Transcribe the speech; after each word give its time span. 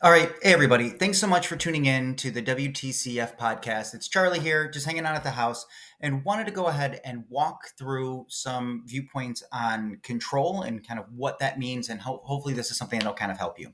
All 0.00 0.12
right. 0.12 0.30
Hey, 0.42 0.52
everybody. 0.52 0.90
Thanks 0.90 1.18
so 1.18 1.26
much 1.26 1.48
for 1.48 1.56
tuning 1.56 1.86
in 1.86 2.14
to 2.16 2.30
the 2.30 2.40
WTCF 2.40 3.36
podcast. 3.36 3.94
It's 3.94 4.06
Charlie 4.06 4.38
here, 4.38 4.70
just 4.70 4.86
hanging 4.86 5.04
out 5.04 5.16
at 5.16 5.24
the 5.24 5.32
house, 5.32 5.66
and 6.00 6.24
wanted 6.24 6.46
to 6.46 6.52
go 6.52 6.66
ahead 6.66 7.00
and 7.04 7.24
walk 7.28 7.70
through 7.76 8.24
some 8.28 8.84
viewpoints 8.86 9.42
on 9.52 9.98
control 10.02 10.62
and 10.62 10.86
kind 10.86 11.00
of 11.00 11.06
what 11.12 11.40
that 11.40 11.58
means. 11.58 11.88
And 11.88 12.00
ho- 12.00 12.22
hopefully, 12.24 12.54
this 12.54 12.70
is 12.70 12.76
something 12.76 12.98
that'll 12.98 13.14
kind 13.14 13.32
of 13.32 13.38
help 13.38 13.58
you. 13.58 13.72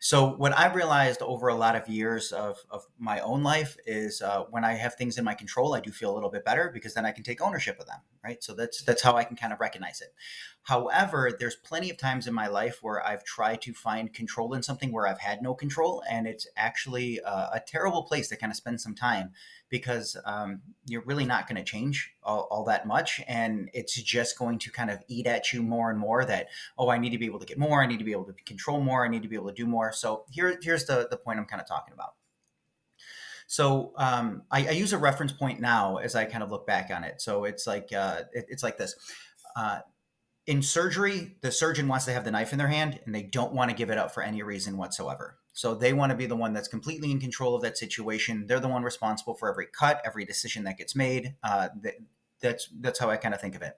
So, 0.00 0.34
what 0.36 0.56
I've 0.56 0.74
realized 0.74 1.20
over 1.20 1.48
a 1.48 1.54
lot 1.54 1.76
of 1.76 1.88
years 1.88 2.32
of, 2.32 2.58
of 2.70 2.86
my 2.98 3.20
own 3.20 3.42
life 3.42 3.76
is 3.86 4.22
uh, 4.22 4.44
when 4.50 4.64
I 4.64 4.74
have 4.74 4.94
things 4.94 5.18
in 5.18 5.24
my 5.24 5.34
control, 5.34 5.74
I 5.74 5.80
do 5.80 5.90
feel 5.90 6.12
a 6.12 6.14
little 6.14 6.30
bit 6.30 6.44
better 6.44 6.70
because 6.72 6.94
then 6.94 7.04
I 7.04 7.12
can 7.12 7.22
take 7.22 7.42
ownership 7.42 7.78
of 7.78 7.86
them, 7.86 8.00
right? 8.24 8.42
So, 8.42 8.54
that's, 8.54 8.82
that's 8.82 9.02
how 9.02 9.16
I 9.16 9.24
can 9.24 9.36
kind 9.36 9.52
of 9.52 9.60
recognize 9.60 10.00
it. 10.00 10.14
However, 10.62 11.32
there's 11.38 11.56
plenty 11.56 11.90
of 11.90 11.96
times 11.96 12.26
in 12.26 12.34
my 12.34 12.46
life 12.46 12.78
where 12.82 13.06
I've 13.06 13.24
tried 13.24 13.62
to 13.62 13.72
find 13.72 14.12
control 14.12 14.54
in 14.54 14.62
something 14.62 14.92
where 14.92 15.06
I've 15.06 15.20
had 15.20 15.42
no 15.42 15.54
control, 15.54 16.02
and 16.10 16.26
it's 16.26 16.46
actually 16.56 17.18
a, 17.18 17.50
a 17.54 17.62
terrible 17.66 18.02
place 18.02 18.28
to 18.28 18.36
kind 18.36 18.52
of 18.52 18.56
spend 18.56 18.80
some 18.80 18.94
time 18.94 19.32
because 19.70 20.16
um, 20.24 20.62
you're 20.86 21.02
really 21.02 21.24
not 21.24 21.46
going 21.48 21.56
to 21.56 21.64
change 21.64 22.12
all, 22.22 22.48
all, 22.50 22.64
that 22.64 22.86
much, 22.86 23.20
and 23.28 23.70
it's 23.74 23.94
just 23.94 24.38
going 24.38 24.58
to 24.58 24.70
kind 24.70 24.90
of 24.90 25.02
eat 25.08 25.26
at 25.26 25.52
you 25.52 25.62
more 25.62 25.90
and 25.90 25.98
more. 25.98 26.24
That 26.24 26.48
oh, 26.78 26.88
I 26.88 26.98
need 26.98 27.10
to 27.10 27.18
be 27.18 27.26
able 27.26 27.38
to 27.38 27.46
get 27.46 27.58
more, 27.58 27.82
I 27.82 27.86
need 27.86 27.98
to 27.98 28.04
be 28.04 28.12
able 28.12 28.24
to 28.24 28.32
control 28.44 28.80
more, 28.80 29.04
I 29.04 29.08
need 29.08 29.22
to 29.22 29.28
be 29.28 29.36
able 29.36 29.48
to 29.48 29.54
do 29.54 29.66
more. 29.66 29.92
So 29.92 30.24
here, 30.30 30.58
here's 30.62 30.84
the 30.84 31.08
the 31.10 31.16
point 31.16 31.38
I'm 31.38 31.46
kind 31.46 31.60
of 31.60 31.68
talking 31.68 31.94
about. 31.94 32.14
So 33.46 33.92
um, 33.96 34.42
I, 34.50 34.68
I, 34.68 34.70
use 34.72 34.92
a 34.92 34.98
reference 34.98 35.32
point 35.32 35.58
now 35.58 35.96
as 35.96 36.14
I 36.14 36.26
kind 36.26 36.42
of 36.42 36.50
look 36.50 36.66
back 36.66 36.90
on 36.94 37.02
it. 37.02 37.22
So 37.22 37.44
it's 37.44 37.66
like 37.66 37.90
uh, 37.94 38.22
it, 38.34 38.44
it's 38.50 38.62
like 38.62 38.76
this. 38.76 38.94
Uh, 39.56 39.80
in 40.46 40.62
surgery, 40.62 41.36
the 41.42 41.50
surgeon 41.50 41.88
wants 41.88 42.04
to 42.06 42.12
have 42.12 42.24
the 42.24 42.30
knife 42.30 42.52
in 42.52 42.58
their 42.58 42.68
hand 42.68 43.00
and 43.04 43.14
they 43.14 43.22
don't 43.22 43.52
want 43.52 43.70
to 43.70 43.76
give 43.76 43.90
it 43.90 43.98
up 43.98 44.12
for 44.12 44.22
any 44.22 44.42
reason 44.42 44.76
whatsoever. 44.76 45.38
So 45.58 45.74
they 45.74 45.92
want 45.92 46.10
to 46.10 46.16
be 46.16 46.26
the 46.26 46.36
one 46.36 46.52
that's 46.52 46.68
completely 46.68 47.10
in 47.10 47.18
control 47.18 47.56
of 47.56 47.62
that 47.62 47.76
situation. 47.76 48.46
They're 48.46 48.60
the 48.60 48.68
one 48.68 48.84
responsible 48.84 49.34
for 49.34 49.50
every 49.50 49.66
cut, 49.66 50.00
every 50.04 50.24
decision 50.24 50.62
that 50.62 50.78
gets 50.78 50.94
made. 50.94 51.34
Uh, 51.42 51.70
that's 52.40 52.68
that's 52.80 53.00
how 53.00 53.10
I 53.10 53.16
kind 53.16 53.34
of 53.34 53.40
think 53.40 53.56
of 53.56 53.62
it. 53.62 53.76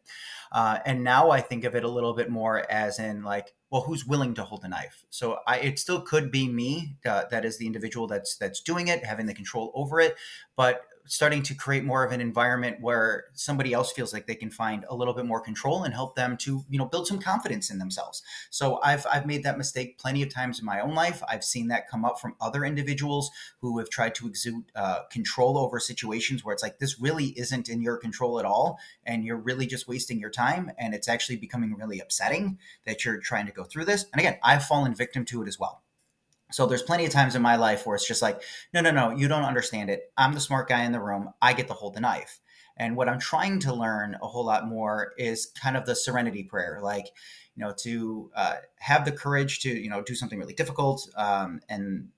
Uh, 0.53 0.81
and 0.85 1.03
now 1.03 1.31
I 1.31 1.41
think 1.41 1.65
of 1.65 1.75
it 1.75 1.83
a 1.83 1.89
little 1.89 2.13
bit 2.13 2.29
more 2.29 2.71
as 2.71 2.99
in 2.99 3.23
like, 3.23 3.55
well, 3.71 3.81
who's 3.81 4.05
willing 4.05 4.35
to 4.35 4.45
hold 4.45 4.61
the 4.61 4.69
knife? 4.69 5.07
So 5.09 5.39
I, 5.47 5.61
it 5.61 5.79
still 5.79 6.03
could 6.03 6.31
be 6.31 6.51
me 6.51 6.97
uh, 7.07 7.25
that 7.31 7.47
is 7.47 7.57
the 7.57 7.67
individual 7.67 8.07
that's 8.07 8.37
that's 8.37 8.61
doing 8.61 8.89
it, 8.89 9.03
having 9.03 9.25
the 9.25 9.33
control 9.33 9.73
over 9.75 10.01
it, 10.01 10.17
but 10.57 10.83
starting 11.07 11.43
to 11.43 11.55
create 11.55 11.85
more 11.85 12.05
of 12.05 12.13
an 12.13 12.21
environment 12.21 12.81
where 12.81 13.25
somebody 13.35 13.73
else 13.73 13.93
feels 13.93 14.13
like 14.13 14.27
they 14.27 14.35
can 14.35 14.51
find 14.51 14.85
a 14.89 14.95
little 14.95 15.15
bit 15.15 15.27
more 15.27 15.41
control 15.41 15.83
and 15.83 15.95
help 15.95 16.15
them 16.17 16.37
to 16.37 16.65
you 16.69 16.79
know 16.79 16.85
build 16.85 17.07
some 17.07 17.19
confidence 17.19 17.71
in 17.71 17.79
themselves. 17.79 18.23
So 18.51 18.81
i've 18.83 19.07
i've 19.13 19.27
made 19.27 19.43
that 19.43 19.59
mistake 19.59 19.99
plenty 19.99 20.23
of 20.23 20.33
times 20.33 20.59
in 20.61 20.65
my 20.65 20.81
own 20.81 20.95
life. 20.95 21.23
I've 21.29 21.45
seen 21.45 21.69
that 21.69 21.89
come 21.89 22.05
up 22.05 22.21
from 22.21 22.35
other 22.41 22.65
individuals 22.65 23.31
who 23.61 23.79
have 23.79 23.91
tried 23.91 24.15
to 24.17 24.29
exude 24.29 24.65
uh, 24.75 25.01
control 25.11 25.59
over 25.59 25.79
situations 25.81 26.45
where 26.45 26.53
it's 26.53 26.63
like 26.63 26.79
this 26.79 27.01
really 27.01 27.27
isn't 27.39 27.69
in 27.69 27.83
your 27.83 27.97
control 27.97 28.39
at 28.39 28.45
all 28.45 28.79
and 29.05 29.25
you're 29.25 29.37
really 29.37 29.67
just 29.67 29.89
wasting 29.89 30.21
your 30.21 30.31
time 30.31 30.71
and 30.79 30.95
it's 30.95 31.09
actually 31.09 31.37
becoming 31.37 31.75
really 31.75 32.01
upsetting 32.01 32.59
that 32.85 33.05
you're 33.05 33.19
trying 33.19 33.47
to 33.47 33.53
go 33.53 33.65
through 33.65 33.85
this. 33.85 34.07
And 34.13 34.21
again 34.21 34.39
i've 34.43 34.65
fallen 34.65 34.95
victim 34.95 35.25
to 35.27 35.43
it 35.43 35.49
as 35.49 35.59
well 35.59 35.83
so 36.51 36.67
there's 36.67 36.83
plenty 36.83 37.05
of 37.05 37.13
times 37.13 37.35
in 37.35 37.43
my 37.43 37.57
life 37.57 37.87
where 37.87 37.97
it's 37.97 38.07
just 38.07 38.23
like, 38.23 38.43
no, 38.75 38.81
no, 38.81 38.91
no, 38.91 39.11
you 39.11 39.29
don't 39.29 39.45
understand 39.45 39.91
it. 39.91 40.13
I'm 40.17 40.33
the 40.33 40.41
smart 40.41 40.69
guy 40.69 40.85
in 40.85 40.93
the 40.93 41.01
room. 41.01 41.31
I 41.41 41.53
get 41.53 41.69
to 41.69 41.75
hold 41.75 41.95
the 41.95 42.01
knife. 42.01 42.41
And 42.77 42.97
what 42.97 43.09
I'm 43.09 43.21
trying 43.21 43.59
to 43.61 43.75
learn 43.75 44.17
a 44.23 44.27
whole 44.27 44.45
lot 44.45 44.67
more 44.67 45.13
is 45.19 45.53
kind 45.61 45.77
of 45.77 45.85
the 45.85 45.95
serenity 45.95 46.43
prayer, 46.43 46.81
like, 46.83 47.07
you 47.55 47.65
know, 47.65 47.75
to 47.81 48.31
uh, 48.35 48.57
have 48.79 49.05
the 49.05 49.13
courage 49.13 49.61
to, 49.61 49.69
you 49.69 49.91
know, 49.91 50.03
do 50.03 50.15
something 50.15 50.39
really 50.39 50.55
difficult 50.55 51.07
um, 51.17 51.61
and 51.69 52.09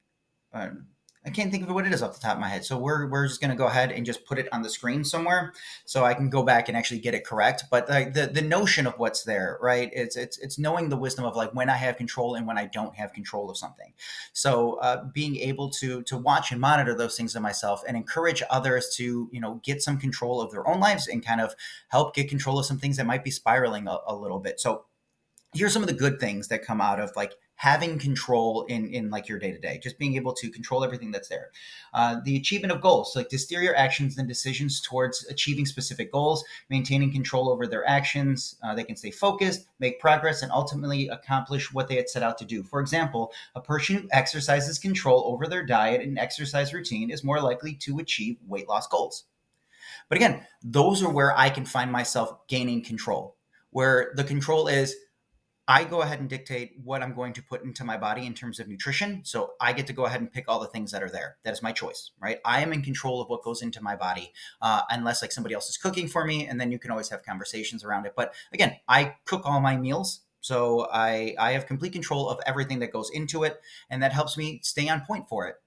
um, 0.52 0.86
I 1.24 1.30
can't 1.30 1.52
think 1.52 1.68
of 1.68 1.74
what 1.74 1.86
it 1.86 1.92
is 1.92 2.02
off 2.02 2.14
the 2.14 2.20
top 2.20 2.34
of 2.34 2.40
my 2.40 2.48
head. 2.48 2.64
So 2.64 2.76
we're, 2.76 3.06
we're 3.06 3.28
just 3.28 3.40
going 3.40 3.52
to 3.52 3.56
go 3.56 3.66
ahead 3.66 3.92
and 3.92 4.04
just 4.04 4.24
put 4.24 4.38
it 4.38 4.48
on 4.52 4.62
the 4.62 4.68
screen 4.68 5.04
somewhere 5.04 5.52
so 5.84 6.04
I 6.04 6.14
can 6.14 6.28
go 6.30 6.42
back 6.42 6.68
and 6.68 6.76
actually 6.76 6.98
get 6.98 7.14
it 7.14 7.24
correct. 7.24 7.64
But 7.70 7.88
like 7.88 8.14
the, 8.14 8.26
the 8.26 8.42
notion 8.42 8.88
of 8.88 8.98
what's 8.98 9.22
there, 9.22 9.56
right? 9.60 9.88
It's, 9.92 10.16
it's, 10.16 10.38
it's 10.38 10.58
knowing 10.58 10.88
the 10.88 10.96
wisdom 10.96 11.24
of 11.24 11.36
like 11.36 11.54
when 11.54 11.70
I 11.70 11.76
have 11.76 11.96
control 11.96 12.34
and 12.34 12.44
when 12.44 12.58
I 12.58 12.66
don't 12.66 12.96
have 12.96 13.12
control 13.12 13.50
of 13.50 13.56
something. 13.56 13.92
So 14.32 14.74
uh, 14.74 15.04
being 15.04 15.36
able 15.36 15.70
to, 15.70 16.02
to 16.02 16.16
watch 16.16 16.50
and 16.50 16.60
monitor 16.60 16.94
those 16.94 17.16
things 17.16 17.36
in 17.36 17.42
myself 17.42 17.82
and 17.86 17.96
encourage 17.96 18.42
others 18.50 18.92
to, 18.96 19.28
you 19.30 19.40
know, 19.40 19.60
get 19.62 19.80
some 19.80 19.98
control 19.98 20.40
of 20.40 20.50
their 20.50 20.66
own 20.66 20.80
lives 20.80 21.06
and 21.06 21.24
kind 21.24 21.40
of 21.40 21.54
help 21.88 22.16
get 22.16 22.28
control 22.28 22.58
of 22.58 22.66
some 22.66 22.78
things 22.78 22.96
that 22.96 23.06
might 23.06 23.22
be 23.22 23.30
spiraling 23.30 23.86
a, 23.86 23.98
a 24.08 24.14
little 24.14 24.40
bit. 24.40 24.58
So 24.58 24.86
here's 25.54 25.72
some 25.72 25.82
of 25.82 25.88
the 25.88 25.94
good 25.94 26.18
things 26.18 26.48
that 26.48 26.64
come 26.64 26.80
out 26.80 26.98
of 26.98 27.12
like 27.14 27.34
having 27.62 27.96
control 27.96 28.64
in 28.64 28.88
in 28.88 29.08
like 29.08 29.28
your 29.28 29.38
day 29.38 29.52
to 29.52 29.58
day, 29.58 29.78
just 29.80 29.96
being 29.96 30.16
able 30.16 30.32
to 30.32 30.50
control 30.50 30.82
everything 30.82 31.12
that's 31.12 31.28
there. 31.28 31.52
Uh, 31.94 32.16
the 32.24 32.36
achievement 32.36 32.72
of 32.72 32.80
goals, 32.80 33.14
like 33.14 33.28
to 33.28 33.38
steer 33.38 33.62
your 33.62 33.76
actions 33.76 34.18
and 34.18 34.26
decisions 34.26 34.80
towards 34.80 35.24
achieving 35.26 35.64
specific 35.64 36.10
goals, 36.10 36.44
maintaining 36.70 37.12
control 37.12 37.48
over 37.48 37.68
their 37.68 37.88
actions. 37.88 38.56
Uh, 38.64 38.74
they 38.74 38.82
can 38.82 38.96
stay 38.96 39.12
focused, 39.12 39.68
make 39.78 40.00
progress, 40.00 40.42
and 40.42 40.50
ultimately 40.50 41.06
accomplish 41.06 41.72
what 41.72 41.86
they 41.86 41.94
had 41.94 42.08
set 42.08 42.24
out 42.24 42.36
to 42.36 42.44
do. 42.44 42.64
For 42.64 42.80
example, 42.80 43.32
a 43.54 43.60
person 43.60 43.94
who 43.94 44.08
exercises 44.10 44.80
control 44.80 45.22
over 45.26 45.46
their 45.46 45.64
diet 45.64 46.00
and 46.00 46.18
exercise 46.18 46.74
routine 46.74 47.10
is 47.10 47.22
more 47.22 47.40
likely 47.40 47.74
to 47.74 48.00
achieve 48.00 48.38
weight 48.44 48.68
loss 48.68 48.88
goals. 48.88 49.26
But 50.08 50.16
again, 50.16 50.44
those 50.64 51.00
are 51.00 51.12
where 51.12 51.38
I 51.38 51.48
can 51.48 51.64
find 51.64 51.92
myself 51.92 52.48
gaining 52.48 52.82
control, 52.82 53.36
where 53.70 54.12
the 54.16 54.24
control 54.24 54.66
is 54.66 54.96
I 55.68 55.84
go 55.84 56.02
ahead 56.02 56.18
and 56.18 56.28
dictate 56.28 56.72
what 56.82 57.02
I'm 57.02 57.14
going 57.14 57.32
to 57.34 57.42
put 57.42 57.62
into 57.62 57.84
my 57.84 57.96
body 57.96 58.26
in 58.26 58.34
terms 58.34 58.58
of 58.58 58.66
nutrition. 58.66 59.20
So 59.24 59.52
I 59.60 59.72
get 59.72 59.86
to 59.86 59.92
go 59.92 60.06
ahead 60.06 60.20
and 60.20 60.32
pick 60.32 60.44
all 60.48 60.58
the 60.58 60.66
things 60.66 60.90
that 60.90 61.02
are 61.02 61.08
there. 61.08 61.36
That 61.44 61.52
is 61.52 61.62
my 61.62 61.70
choice, 61.70 62.10
right? 62.20 62.40
I 62.44 62.62
am 62.62 62.72
in 62.72 62.82
control 62.82 63.20
of 63.20 63.28
what 63.28 63.44
goes 63.44 63.62
into 63.62 63.80
my 63.80 63.94
body, 63.94 64.32
uh, 64.60 64.82
unless 64.90 65.22
like 65.22 65.30
somebody 65.30 65.54
else 65.54 65.70
is 65.70 65.76
cooking 65.76 66.08
for 66.08 66.24
me, 66.24 66.46
and 66.46 66.60
then 66.60 66.72
you 66.72 66.78
can 66.78 66.90
always 66.90 67.08
have 67.10 67.22
conversations 67.22 67.84
around 67.84 68.06
it. 68.06 68.14
But 68.16 68.34
again, 68.52 68.76
I 68.88 69.14
cook 69.24 69.42
all 69.44 69.60
my 69.60 69.76
meals, 69.76 70.22
so 70.40 70.88
I 70.92 71.36
I 71.38 71.52
have 71.52 71.66
complete 71.66 71.92
control 71.92 72.28
of 72.28 72.40
everything 72.44 72.80
that 72.80 72.92
goes 72.92 73.10
into 73.10 73.44
it, 73.44 73.60
and 73.88 74.02
that 74.02 74.12
helps 74.12 74.36
me 74.36 74.60
stay 74.64 74.88
on 74.88 75.02
point 75.02 75.28
for 75.28 75.46
it. 75.46 75.61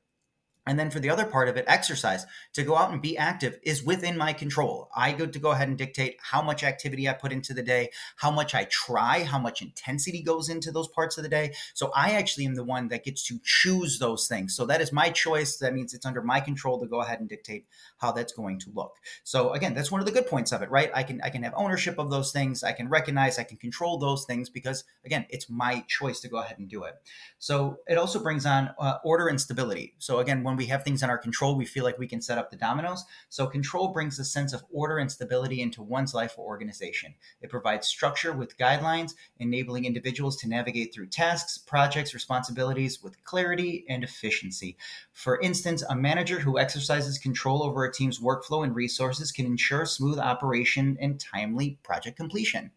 And 0.68 0.80
then 0.80 0.90
for 0.90 1.00
the 1.00 1.10
other 1.10 1.26
part 1.26 1.48
of 1.48 1.58
it, 1.58 1.66
exercise 1.68 2.26
to 2.54 2.64
go 2.64 2.76
out 2.76 2.92
and 2.92 3.02
be 3.02 3.18
active 3.18 3.60
is 3.62 3.84
within 3.84 4.18
my 4.18 4.34
control. 4.34 4.90
I 4.96 5.12
go 5.12 5.28
to 5.28 5.40
go 5.40 5.52
ahead 5.52 5.68
and 5.68 5.78
dictate 5.78 6.18
how 6.20 6.42
much 6.42 6.64
activity 6.64 7.08
I 7.08 7.14
put 7.14 7.32
into 7.32 7.54
the 7.54 7.62
day, 7.62 7.92
how 8.16 8.32
much 8.32 8.56
I 8.56 8.66
try, 8.66 9.24
how 9.24 9.38
much 9.38 9.62
intensity 9.62 10.24
goes 10.24 10.50
into 10.50 10.72
those 10.72 10.88
parts 10.88 11.18
of 11.18 11.24
the 11.24 11.30
day. 11.30 11.54
So 11.76 11.92
I 11.96 12.12
actually 12.12 12.46
am 12.46 12.56
the 12.56 12.64
one 12.64 12.88
that 12.88 13.04
gets 13.04 13.24
to 13.28 13.40
choose 13.44 14.00
those 14.00 14.28
things. 14.28 14.56
So 14.56 14.66
that 14.66 14.82
is 14.82 14.92
my 14.92 15.10
choice. 15.10 15.58
That 15.58 15.74
means 15.74 15.94
it's 15.94 16.06
under 16.06 16.22
my 16.22 16.40
control 16.40 16.80
to 16.80 16.88
go 16.88 17.02
ahead 17.02 17.20
and 17.20 17.30
dictate 17.30 17.66
how 17.98 18.12
that's 18.12 18.34
going 18.34 18.60
to 18.60 18.72
look. 18.74 18.96
So 19.24 19.54
again, 19.54 19.76
that's 19.76 19.92
one 19.92 20.02
of 20.02 20.08
the 20.08 20.12
good 20.12 20.28
points 20.28 20.52
of 20.52 20.62
it, 20.64 20.72
right? 20.72 20.90
I 20.94 21.04
can 21.04 21.22
I 21.22 21.30
can 21.30 21.44
have 21.44 21.54
ownership 21.56 22.00
of 22.00 22.10
those 22.10 22.32
things. 22.32 22.64
I 22.64 22.72
can 22.72 22.90
recognize, 22.90 23.38
I 23.38 23.44
can 23.44 23.58
control 23.58 24.00
those 24.00 24.26
things 24.26 24.50
because 24.50 24.84
again, 25.06 25.26
it's 25.30 25.50
my 25.50 25.84
choice 25.88 26.20
to 26.22 26.28
go 26.28 26.38
ahead 26.38 26.58
and 26.58 26.68
do 26.68 26.84
it. 26.84 26.96
So 27.38 27.78
it 27.88 27.98
also 27.98 28.22
brings 28.22 28.46
on 28.46 28.72
uh, 28.80 28.98
order 29.04 29.28
and 29.28 29.40
stability. 29.40 29.94
So 30.00 30.20
again, 30.20 30.44
when 30.44 30.55
when 30.56 30.64
we 30.64 30.68
have 30.68 30.86
things 30.86 31.04
in 31.04 31.10
our 31.10 31.18
control, 31.18 31.58
we 31.58 31.66
feel 31.66 31.84
like 31.84 32.00
we 32.00 32.08
can 32.08 32.22
set 32.22 32.38
up 32.38 32.50
the 32.50 32.56
dominoes. 32.56 33.04
So 33.28 33.46
control 33.46 33.90
brings 33.90 34.18
a 34.20 34.24
sense 34.24 34.54
of 34.54 34.64
order 34.72 34.98
and 35.00 35.12
stability 35.12 35.62
into 35.62 35.84
one's 35.84 36.14
life 36.14 36.36
or 36.38 36.46
organization. 36.46 37.14
It 37.42 37.50
provides 37.50 37.88
structure 37.88 38.32
with 38.32 38.58
guidelines, 38.58 39.16
enabling 39.38 39.84
individuals 39.84 40.38
to 40.38 40.48
navigate 40.48 40.94
through 40.94 41.08
tasks, 41.08 41.58
projects, 41.58 42.14
responsibilities 42.14 43.04
with 43.04 43.22
clarity 43.26 43.84
and 43.90 44.02
efficiency. 44.02 44.78
For 45.12 45.42
instance, 45.42 45.84
a 45.90 45.94
manager 45.94 46.40
who 46.40 46.58
exercises 46.58 47.18
control 47.18 47.62
over 47.62 47.84
a 47.84 47.92
team's 47.92 48.22
workflow 48.22 48.64
and 48.64 48.74
resources 48.74 49.34
can 49.34 49.46
ensure 49.46 49.86
smooth 49.86 50.20
operation 50.20 50.98
and 51.02 51.20
timely 51.20 51.80
project 51.84 52.16
completion. 52.16 52.72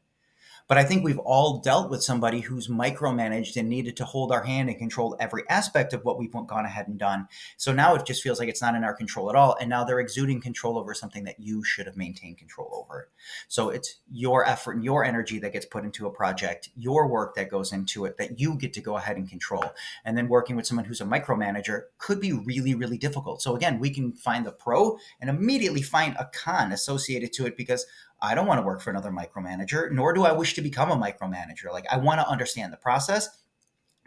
But 0.69 0.77
I 0.77 0.85
think 0.85 1.03
we've 1.03 1.19
all 1.19 1.59
dealt 1.59 1.91
with 1.91 2.03
somebody 2.03 2.41
who's 2.41 2.69
micromanaged 2.69 3.57
and 3.57 3.71
needed 3.71 3.97
to 3.97 4.05
hold 4.05 4.31
our 4.31 4.43
hand 4.43 4.69
and 4.69 4.79
control 4.79 5.17
every 5.19 5.45
aspect 5.49 5.95
of 5.95 6.05
what 6.05 6.19
we've 6.19 6.31
gone 6.31 6.67
ahead 6.67 6.89
and 6.89 6.99
done. 6.99 7.27
So 7.57 7.73
now 7.73 7.95
it 7.95 8.05
just 8.05 8.23
feels 8.23 8.39
like 8.39 8.51
it's 8.51 8.61
not 8.61 8.75
in 8.75 8.85
our 8.85 8.95
control 8.95 9.31
at 9.31 9.37
all. 9.37 9.57
And 9.59 9.71
now 9.71 9.85
they're 9.85 9.99
exuding 9.99 10.43
control 10.43 10.79
over 10.79 10.93
something 10.93 11.25
that 11.25 11.41
you 11.41 11.65
should 11.65 11.87
have 11.87 11.97
maintained 11.97 12.37
control 12.37 12.85
over. 12.85 13.09
So 13.49 13.71
it's 13.71 13.97
your 14.13 14.47
effort 14.47 14.73
and 14.73 14.85
your 14.85 15.05
energy 15.05 15.39
that 15.39 15.55
gets 15.55 15.65
put 15.65 15.85
into 15.85 16.07
a 16.07 16.11
project, 16.11 16.69
your 16.77 17.09
work 17.09 17.35
that 17.37 17.51
goes 17.51 17.73
into 17.73 18.05
it 18.05 18.19
that 18.19 18.39
you 18.39 18.57
get 18.57 18.75
to 18.75 18.83
go 18.83 18.99
ahead 18.99 19.17
and 19.17 19.29
control. 19.29 19.65
And 20.05 20.19
then 20.19 20.29
working 20.29 20.55
with 20.55 20.67
someone 20.67 20.85
who's 20.85 21.01
a 21.01 21.07
micromanager 21.07 21.85
could 21.97 22.21
be 22.21 22.33
really, 22.33 22.75
really 22.75 22.99
difficult. 22.99 23.41
So 23.41 23.57
again, 23.57 23.79
we 23.79 23.89
can 23.89 24.13
find 24.13 24.45
the 24.45 24.53
pro 24.53 24.99
and 25.19 25.31
immediately 25.31 25.81
find 25.81 26.15
a 26.19 26.27
con 26.27 26.73
associated 26.73 27.33
to 27.35 27.47
it 27.47 27.57
because 27.57 27.87
I 28.21 28.35
don't 28.35 28.47
want 28.47 28.61
to 28.61 28.67
work 28.67 28.81
for 28.81 28.91
another 28.91 29.11
micromanager, 29.11 29.91
nor 29.93 30.13
do 30.13 30.25
I 30.25 30.33
wish 30.33 30.55
to 30.55 30.63
become 30.63 30.91
a 30.91 30.97
micromanager. 30.97 31.73
Like, 31.73 31.87
I 31.91 31.99
want 31.99 32.21
to 32.21 32.29
understand 32.29 32.73
the 32.73 32.79
process, 32.79 33.29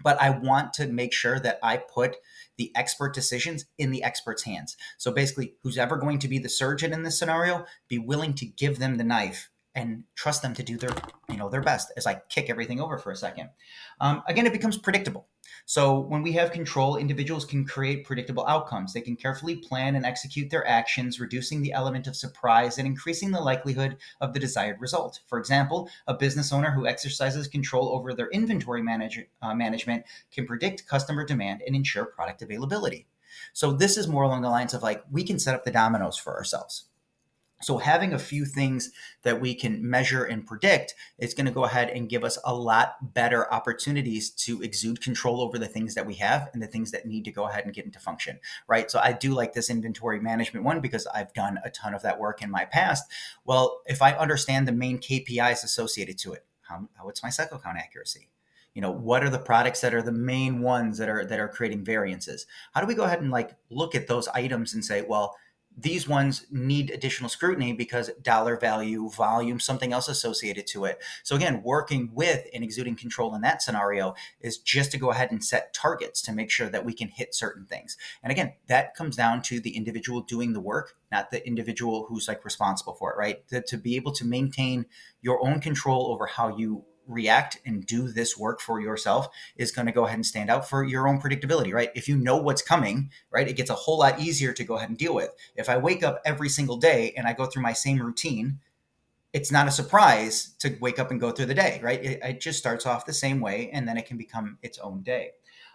but 0.04 0.22
I 0.22 0.31
want 0.31 0.74
to 0.74 0.88
make 0.88 1.13
sure 1.13 1.40
that 1.40 1.60
I 1.63 1.78
put 1.78 2.18
the 2.58 2.72
expert 2.75 3.13
decisions 3.13 3.66
in 3.78 3.92
the 3.92 4.04
expert's 4.04 4.44
hands. 4.44 4.75
So 4.98 5.12
basically, 5.12 5.56
who's 5.63 5.78
ever 5.78 5.98
going 5.98 6.19
to 6.19 6.28
be 6.28 6.40
the 6.40 6.50
surgeon 6.50 6.94
in 6.94 7.04
this 7.04 7.18
scenario, 7.18 7.66
be 7.88 8.00
willing 8.00 8.34
to 8.36 8.46
give 8.46 8.80
them 8.80 8.98
the 8.98 9.04
knife 9.04 9.50
and 9.75 10.03
trust 10.15 10.41
them 10.41 10.53
to 10.53 10.63
do 10.63 10.77
their 10.77 10.91
you 11.29 11.38
know 11.38 11.50
their 11.50 11.62
best. 11.62 11.91
As 11.95 12.06
i 12.06 12.15
kick 12.29 12.50
everything 12.50 12.81
over 12.81 12.97
for 12.97 13.12
a 13.12 13.15
second. 13.15 13.50
Um, 14.00 14.23
again 14.27 14.45
it 14.45 14.53
becomes 14.53 14.77
predictable. 14.77 15.27
So 15.65 16.00
when 16.00 16.21
we 16.21 16.33
have 16.33 16.51
control 16.51 16.97
individuals 16.97 17.45
can 17.45 17.65
create 17.65 18.06
predictable 18.06 18.45
outcomes. 18.47 18.94
They 18.94 19.01
can 19.01 19.15
carefully 19.15 19.56
plan 19.56 19.95
and 19.95 20.06
execute 20.06 20.50
their 20.50 20.68
actions 20.68 21.19
reducing 21.19 21.62
the 21.62 21.73
element 21.73 22.07
of 22.07 22.15
surprise 22.15 22.77
and 22.77 22.88
increasing 22.88 23.31
the 23.31 23.41
likelihood 23.41 23.97
of 24.19 24.33
the 24.33 24.39
desired 24.39 24.81
result. 24.81 25.19
For 25.27 25.39
example 25.39 25.89
a 26.07 26.13
business 26.13 26.51
owner 26.51 26.71
who 26.71 26.88
exercises 26.88 27.47
control 27.47 27.89
over 27.89 28.13
their 28.13 28.29
inventory 28.29 28.81
manage, 28.81 29.19
uh, 29.41 29.53
management 29.53 30.06
can 30.31 30.45
predict 30.45 30.88
customer 30.88 31.25
demand 31.25 31.62
and 31.65 31.75
ensure 31.75 32.06
product 32.06 32.41
availability. 32.41 33.07
So 33.53 33.71
this 33.71 33.97
is 33.97 34.07
more 34.07 34.23
along 34.23 34.41
the 34.41 34.50
lines 34.50 34.73
of 34.73 34.83
like 34.83 35.03
we 35.09 35.23
can 35.23 35.39
set 35.39 35.56
up 35.56 35.63
the 35.63 35.71
dominoes 35.71 36.18
for 36.18 36.35
ourselves 36.35 36.85
so 37.62 37.78
having 37.78 38.13
a 38.13 38.19
few 38.19 38.46
things 38.46 38.92
that 39.24 39.40
we 39.40 39.54
can 39.54 39.88
measure 39.88 40.24
and 40.24 40.46
predict 40.46 40.96
is 41.18 41.34
going 41.34 41.46
to 41.46 41.52
go 41.52 41.66
ahead 41.66 41.90
and 41.90 42.10
give 42.10 42.24
us 42.24 42.38
a 42.44 42.54
lot 42.54 43.13
better 43.13 43.52
opportunities 43.54 44.30
to 44.30 44.62
exude 44.62 45.02
control 45.02 45.42
over 45.42 45.58
the 45.58 45.68
things 45.68 45.96
that 45.96 46.06
we 46.06 46.16
have 46.16 46.50
and 46.54 46.62
the 46.62 46.68
things 46.68 46.92
that 46.92 47.06
need 47.06 47.25
to 47.25 47.31
go 47.31 47.48
ahead 47.48 47.66
and 47.66 47.74
get 47.74 47.86
into 47.86 48.00
function, 48.00 48.40
right? 48.68 48.90
So 48.90 49.00
I 49.00 49.13
do 49.13 49.34
like 49.34 49.54
this 49.54 49.69
inventory 49.69 50.19
management 50.19 50.66
one 50.66 50.81
because 50.81 51.08
I've 51.08 51.34
done 51.34 51.60
a 51.63 51.69
ton 51.69 51.94
of 51.94 52.02
that 52.04 52.19
work 52.19 52.42
in 52.42 52.52
my 52.52 52.66
past. 52.66 53.06
Well, 53.46 53.81
if 53.86 54.02
I 54.02 54.14
understand 54.14 54.68
the 54.68 54.74
main 54.74 55.00
KPIs 55.00 55.64
associated 55.64 56.18
to 56.19 56.34
it, 56.34 56.46
how, 56.62 56.88
what's 57.02 57.24
my 57.24 57.30
cycle 57.30 57.60
count 57.60 57.78
accuracy? 57.78 58.30
you 58.74 58.81
know 58.81 58.92
what 58.92 59.24
are 59.24 59.30
the 59.30 59.40
products 59.40 59.81
that 59.81 59.94
are 59.94 60.02
the 60.02 60.12
main 60.12 60.62
ones 60.62 60.98
that 60.98 61.10
are 61.10 61.25
that 61.25 61.40
are 61.40 61.50
creating 61.50 61.84
variances 61.84 62.46
how 62.74 62.81
do 62.81 62.88
we 62.88 62.96
go 62.96 63.04
ahead 63.04 63.22
and 63.22 63.31
like 63.31 63.56
look 63.69 63.96
at 63.96 64.07
those 64.07 64.28
items 64.30 64.74
and 64.74 64.86
say 64.86 65.02
well 65.02 65.36
these 65.77 66.07
ones 66.07 66.45
need 66.51 66.91
additional 66.91 67.29
scrutiny 67.29 67.73
because 67.73 68.12
dollar 68.21 68.57
value, 68.57 69.09
volume, 69.09 69.59
something 69.59 69.94
else 69.94 70.07
associated 70.07 70.68
to 70.68 70.85
it. 70.85 71.01
So 71.23 71.35
again, 71.35 71.62
working 71.63 72.12
with 72.13 72.45
and 72.53 72.63
exuding 72.63 72.95
control 72.95 73.33
in 73.35 73.41
that 73.41 73.62
scenario 73.62 74.13
is 74.41 74.57
just 74.57 74.91
to 74.91 74.97
go 74.97 75.12
ahead 75.12 75.31
and 75.31 75.44
set 75.44 75.73
targets 75.73 76.21
to 76.23 76.33
make 76.33 76.51
sure 76.51 76.69
that 76.69 76.85
we 76.85 76.94
can 76.94 77.07
hit 77.07 77.33
certain 77.33 77.65
things. 77.65 77.97
And 78.21 78.31
again, 78.31 78.53
that 78.68 78.95
comes 78.95 79.15
down 79.15 79.41
to 79.44 79.59
the 79.59 79.75
individual 79.75 80.21
doing 80.21 80.53
the 80.53 80.59
work, 80.59 80.95
not 81.12 81.31
the 81.31 81.45
individual 81.47 82.06
who's 82.07 82.27
like 82.27 82.44
responsible 82.44 82.94
for 82.94 83.12
it, 83.12 83.18
right? 83.18 83.47
To, 83.50 83.62
to 83.62 83.77
be 83.77 83.95
able 83.95 84.12
to 84.13 84.25
maintain 84.25 84.85
your 85.21 85.45
own 85.45 85.62
control 85.62 86.12
over 86.12 86.25
how 86.25 86.56
you 86.56 86.85
react 87.12 87.60
and 87.66 87.86
do 87.86 88.08
this 88.08 88.38
work 88.38 88.62
for 88.62 88.80
yourself 88.80 89.28
is 89.56 89.72
going 89.72 89.86
to 89.86 89.92
go 89.92 90.06
ahead 90.06 90.18
and 90.18 90.25
stand 90.25 90.50
out 90.50 90.68
for 90.68 90.84
your 90.84 91.08
own 91.08 91.19
predictability, 91.19 91.74
right? 91.74 91.92
If 91.96 92.08
you 92.08 92.18
know 92.18 92.38
what's 92.38 92.62
coming, 92.62 93.12
right, 93.30 93.48
it 93.48 93.58
gets 93.58 93.69
a 93.69 93.75
whole 93.75 94.00
lot 94.00 94.19
easier 94.19 94.54
to 94.54 94.63
go 94.63 94.75
ahead 94.75 94.90
and 94.90 94.98
deal 94.98 95.13
with. 95.13 95.31
If 95.56 95.69
I 95.69 95.78
wake 95.78 96.04
up 96.04 96.22
every 96.25 96.50
single 96.50 96.78
day 96.78 97.13
and 97.16 97.28
I 97.28 97.34
go 97.34 97.46
through 97.46 97.63
my 97.63 97.74
same 97.74 98.00
routine, 98.00 98.60
it's 99.34 99.52
not 99.52 99.68
a 99.68 99.72
surprise 99.72 100.56
to 100.60 100.75
wake 100.81 101.00
up 101.00 101.12
and 101.12 101.19
go 101.19 101.31
through 101.31 101.46
the 101.46 101.54
day, 101.54 101.80
right? 101.84 102.04
It, 102.04 102.19
it 102.24 102.42
just 102.42 102.60
starts 102.60 102.86
off 102.86 103.06
the 103.06 103.14
same 103.14 103.40
way 103.40 103.69
and 103.72 103.88
then 103.88 103.98
it 103.98 104.06
can 104.06 104.18
become 104.18 104.57
its 104.62 104.78
own 104.80 105.04
day. 105.04 105.31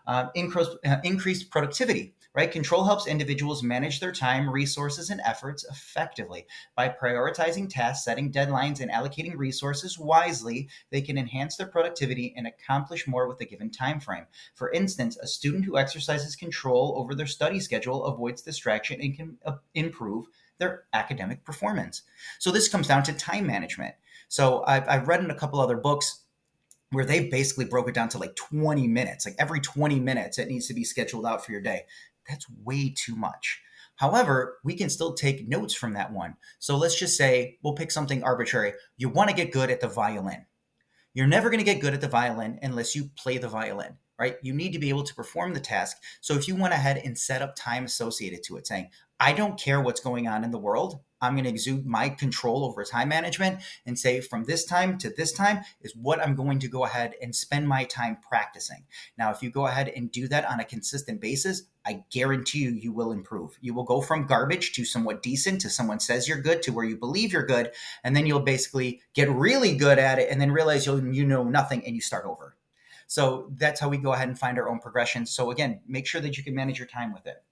Um, 0.07 0.31
increased, 0.35 0.77
uh, 0.85 0.99
increased 1.03 1.51
productivity 1.51 2.15
right? 2.37 2.53
Control 2.53 2.85
helps 2.85 3.07
individuals 3.07 3.63
manage 3.63 3.99
their 3.99 4.13
time, 4.13 4.49
resources, 4.49 5.09
and 5.09 5.23
efforts 5.25 5.65
effectively. 5.65 6.47
By 6.77 6.91
prioritizing 6.91 7.69
tasks, 7.71 8.05
setting 8.05 8.31
deadlines, 8.31 8.81
and 8.81 8.91
allocating 8.91 9.37
resources 9.37 9.99
wisely, 9.99 10.69
they 10.91 11.01
can 11.01 11.17
enhance 11.17 11.57
their 11.57 11.67
productivity 11.67 12.35
and 12.37 12.47
accomplish 12.47 13.09
more 13.09 13.27
with 13.27 13.41
a 13.41 13.47
given 13.47 13.71
time 13.71 14.01
frame. 14.01 14.27
For 14.55 14.71
instance, 14.71 15.17
a 15.17 15.27
student 15.27 15.65
who 15.65 15.79
exercises 15.79 16.37
control 16.37 16.95
over 16.99 17.15
their 17.15 17.27
study 17.27 17.59
schedule 17.59 18.05
avoids 18.05 18.43
distraction 18.43 19.01
and 19.01 19.17
can 19.17 19.39
uh, 19.47 19.53
improve 19.75 20.27
their 20.59 20.85
academic 20.93 21.43
performance. 21.43 22.03
So 22.39 22.51
this 22.51 22.69
comes 22.69 22.87
down 22.87 23.03
to 23.05 23.15
time 23.15 23.47
management. 23.47 23.95
So 24.29 24.63
I've, 24.67 24.87
I've 24.89 25.09
read 25.09 25.25
in 25.25 25.31
a 25.31 25.35
couple 25.35 25.59
other 25.59 25.77
books 25.77 26.21
where 26.91 27.05
they 27.05 27.29
basically 27.29 27.65
broke 27.65 27.89
it 27.89 27.95
down 27.95 28.09
to 28.11 28.19
like 28.19 28.37
20 28.37 28.87
minutes. 28.89 29.27
Like 29.27 29.35
every 29.39 29.61
20 29.61 29.99
minutes, 30.01 30.39
it 30.39 30.49
needs 30.49 30.69
to 30.69 30.75
be 30.75 30.85
scheduled 30.85 31.27
out 31.27 31.45
for 31.45 31.53
your 31.53 31.61
day 31.61 31.85
that's 32.29 32.47
way 32.65 32.95
too 32.97 33.17
much. 33.17 33.61
However, 33.97 34.59
we 34.63 34.75
can 34.75 34.91
still 34.91 35.15
take 35.15 35.49
notes 35.49 35.75
from 35.75 35.95
that 35.95 36.13
one. 36.13 36.37
So 36.59 36.77
let's 36.77 36.99
just 36.99 37.17
say 37.17 37.59
we'll 37.63 37.75
pick 37.75 37.91
something 37.91 38.23
arbitrary. 38.23 38.75
You 38.99 39.09
want 39.09 39.31
to 39.31 39.37
get 39.37 39.53
good 39.53 39.71
at 39.71 39.81
the 39.81 39.89
violin. 39.89 40.45
You're 41.15 41.27
never 41.27 41.49
going 41.49 41.61
to 41.61 41.65
get 41.65 41.81
good 41.81 41.95
at 41.95 42.03
the 42.03 42.09
violin 42.09 42.59
unless 42.63 42.95
you 42.95 43.11
play 43.17 43.39
the 43.39 43.49
violin, 43.49 43.97
right? 44.19 44.37
You 44.43 44.53
need 44.53 44.75
to 44.75 44.79
be 44.79 44.91
able 44.91 45.05
to 45.05 45.15
perform 45.15 45.55
the 45.55 45.61
task. 45.61 45.97
So 46.21 46.35
if 46.35 46.47
you 46.47 46.55
went 46.55 46.75
ahead 46.75 46.99
and 46.99 47.19
set 47.19 47.41
up 47.41 47.57
time 47.57 47.85
associated 47.85 48.43
to 48.45 48.59
it, 48.59 48.67
saying, 48.67 48.91
I 49.19 49.33
don't 49.33 49.59
care 49.59 49.81
what's 49.81 50.01
going 50.01 50.29
on 50.29 50.45
in 50.45 50.51
the 50.51 50.59
world. 50.59 51.01
I'm 51.21 51.35
going 51.35 51.45
to 51.45 51.51
exude 51.51 51.87
my 51.87 52.09
control 52.09 52.65
over 52.65 52.85
time 52.85 53.09
management 53.09 53.61
and 53.85 53.99
say 53.99 54.21
from 54.21 54.45
this 54.45 54.65
time 54.65 54.99
to 54.99 55.11
this 55.11 55.33
time 55.33 55.61
is 55.81 55.95
what 55.97 56.21
I'm 56.21 56.35
going 56.35 56.59
to 56.61 56.69
go 56.69 56.85
ahead 56.85 57.15
and 57.23 57.35
spend 57.35 57.69
my 57.69 57.85
time 57.85 58.19
practicing. 58.29 58.85
Now, 59.17 59.31
if 59.31 59.43
you 59.43 59.51
go 59.51 59.67
ahead 59.67 59.89
and 59.89 60.11
do 60.11 60.29
that 60.29 60.45
on 60.49 60.61
a 60.61 60.65
consistent 60.65 61.21
basis, 61.21 61.63
I 61.87 62.05
guarantee 62.11 62.59
you, 62.59 62.71
you 62.71 62.93
will 62.93 63.13
improve. 63.13 63.57
You 63.61 63.73
will 63.73 63.85
go 63.85 64.01
from 64.01 64.27
garbage 64.27 64.73
to 64.73 64.85
somewhat 64.85 65.23
decent 65.23 65.61
to 65.61 65.71
someone 65.71 66.01
says 66.01 66.29
you're 66.29 66.41
good 66.41 66.63
to 66.63 66.73
where 66.73 66.85
you 66.85 66.97
believe 66.97 67.33
you're 67.33 67.47
good. 67.47 67.71
And 68.03 68.17
then 68.17 68.27
you'll 68.27 68.41
basically 68.41 69.01
get 69.15 69.31
really 69.31 69.77
good 69.77 69.99
at 69.99 70.19
it 70.19 70.29
and 70.31 70.41
then 70.41 70.51
realize 70.51 70.85
you'll, 70.85 71.15
you 71.15 71.25
know 71.25 71.45
nothing 71.45 71.85
and 71.87 71.95
you 71.95 72.01
start 72.01 72.27
over. 72.27 72.57
So 73.07 73.53
that's 73.57 73.81
how 73.81 73.89
we 73.89 73.99
go 73.99 74.13
ahead 74.13 74.29
and 74.29 74.39
find 74.39 74.59
our 74.59 74.69
own 74.69 74.81
progression. 74.81 75.27
So 75.27 75.53
again, 75.53 75.81
make 75.87 76.07
sure 76.07 76.21
that 76.21 76.37
you 76.37 76.43
can 76.43 76.55
manage 76.55 76.79
your 76.79 76.89
time 76.89 77.13
with 77.13 77.27
it. 77.27 77.43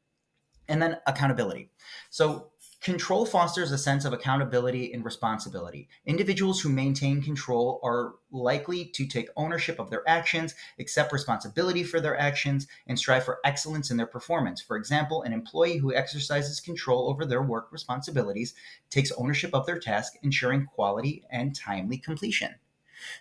And 0.67 0.83
then 0.83 0.99
accountability. 1.07 1.71
So 2.11 2.51
Control 2.85 3.25
fosters 3.25 3.73
a 3.73 3.79
sense 3.79 4.05
of 4.05 4.13
accountability 4.13 4.93
and 4.93 5.07
responsibility. 5.07 5.89
Individuals 6.05 6.61
who 6.61 6.69
maintain 6.69 7.23
control 7.23 7.81
are 7.83 8.17
likely 8.31 8.85
to 8.85 9.07
take 9.07 9.31
ownership 9.39 9.79
of 9.79 9.89
their 9.89 10.07
actions, 10.07 10.55
accept 10.79 11.11
responsibility 11.11 11.83
for 11.83 11.99
their 11.99 12.21
actions, 12.21 12.67
and 12.87 12.99
strive 12.99 13.25
for 13.25 13.41
excellence 13.43 13.91
in 13.91 13.97
their 13.97 14.07
performance. 14.07 14.61
For 14.61 14.77
example, 14.77 15.23
an 15.23 15.33
employee 15.33 15.79
who 15.79 15.95
exercises 15.95 16.61
control 16.61 17.09
over 17.09 17.25
their 17.25 17.43
work 17.43 17.69
responsibilities 17.73 18.53
takes 18.91 19.11
ownership 19.13 19.55
of 19.55 19.65
their 19.65 19.79
task, 19.79 20.19
ensuring 20.23 20.67
quality 20.67 21.25
and 21.31 21.57
timely 21.57 21.97
completion. 21.97 22.57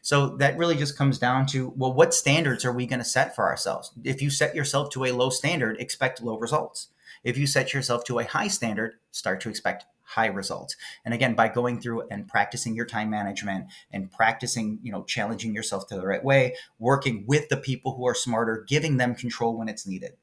So 0.02 0.36
that 0.38 0.58
really 0.58 0.76
just 0.76 0.98
comes 0.98 1.18
down 1.18 1.46
to 1.48 1.70
well, 1.78 1.94
what 1.94 2.14
standards 2.14 2.66
are 2.66 2.74
we 2.74 2.86
going 2.86 3.00
to 3.00 3.06
set 3.06 3.34
for 3.34 3.46
ourselves? 3.46 3.94
If 4.04 4.22
you 4.22 4.30
set 4.30 4.56
yourself 4.56 4.90
to 4.90 5.06
a 5.06 5.14
low 5.14 5.30
standard, 5.30 5.80
expect 5.80 6.22
low 6.22 6.38
results. 6.38 6.90
If 7.24 7.38
you 7.38 7.48
set 7.48 7.74
yourself 7.74 8.04
to 8.06 8.20
a 8.20 8.26
high 8.26 8.48
standard, 8.48 8.96
start 9.12 9.42
to 9.42 9.50
expect 9.50 9.86
high 10.04 10.28
results. 10.28 10.76
And 11.06 11.14
again, 11.14 11.34
by 11.34 11.48
going 11.48 11.80
through 11.80 12.08
and 12.10 12.28
practicing 12.28 12.76
your 12.76 12.86
time 12.86 13.10
management 13.10 13.68
and 13.92 14.12
practicing, 14.12 14.80
you 14.84 14.92
know, 14.92 15.04
challenging 15.04 15.56
yourself 15.56 15.88
to 15.88 15.96
the 15.96 16.06
right 16.06 16.24
way, 16.24 16.56
working 16.78 17.26
with 17.28 17.50
the 17.50 17.58
people 17.58 17.96
who 17.96 18.08
are 18.08 18.16
smarter, 18.16 18.66
giving 18.68 18.98
them 18.98 19.16
control 19.16 19.58
when 19.58 19.70
it's 19.70 19.88
needed. 19.88 20.14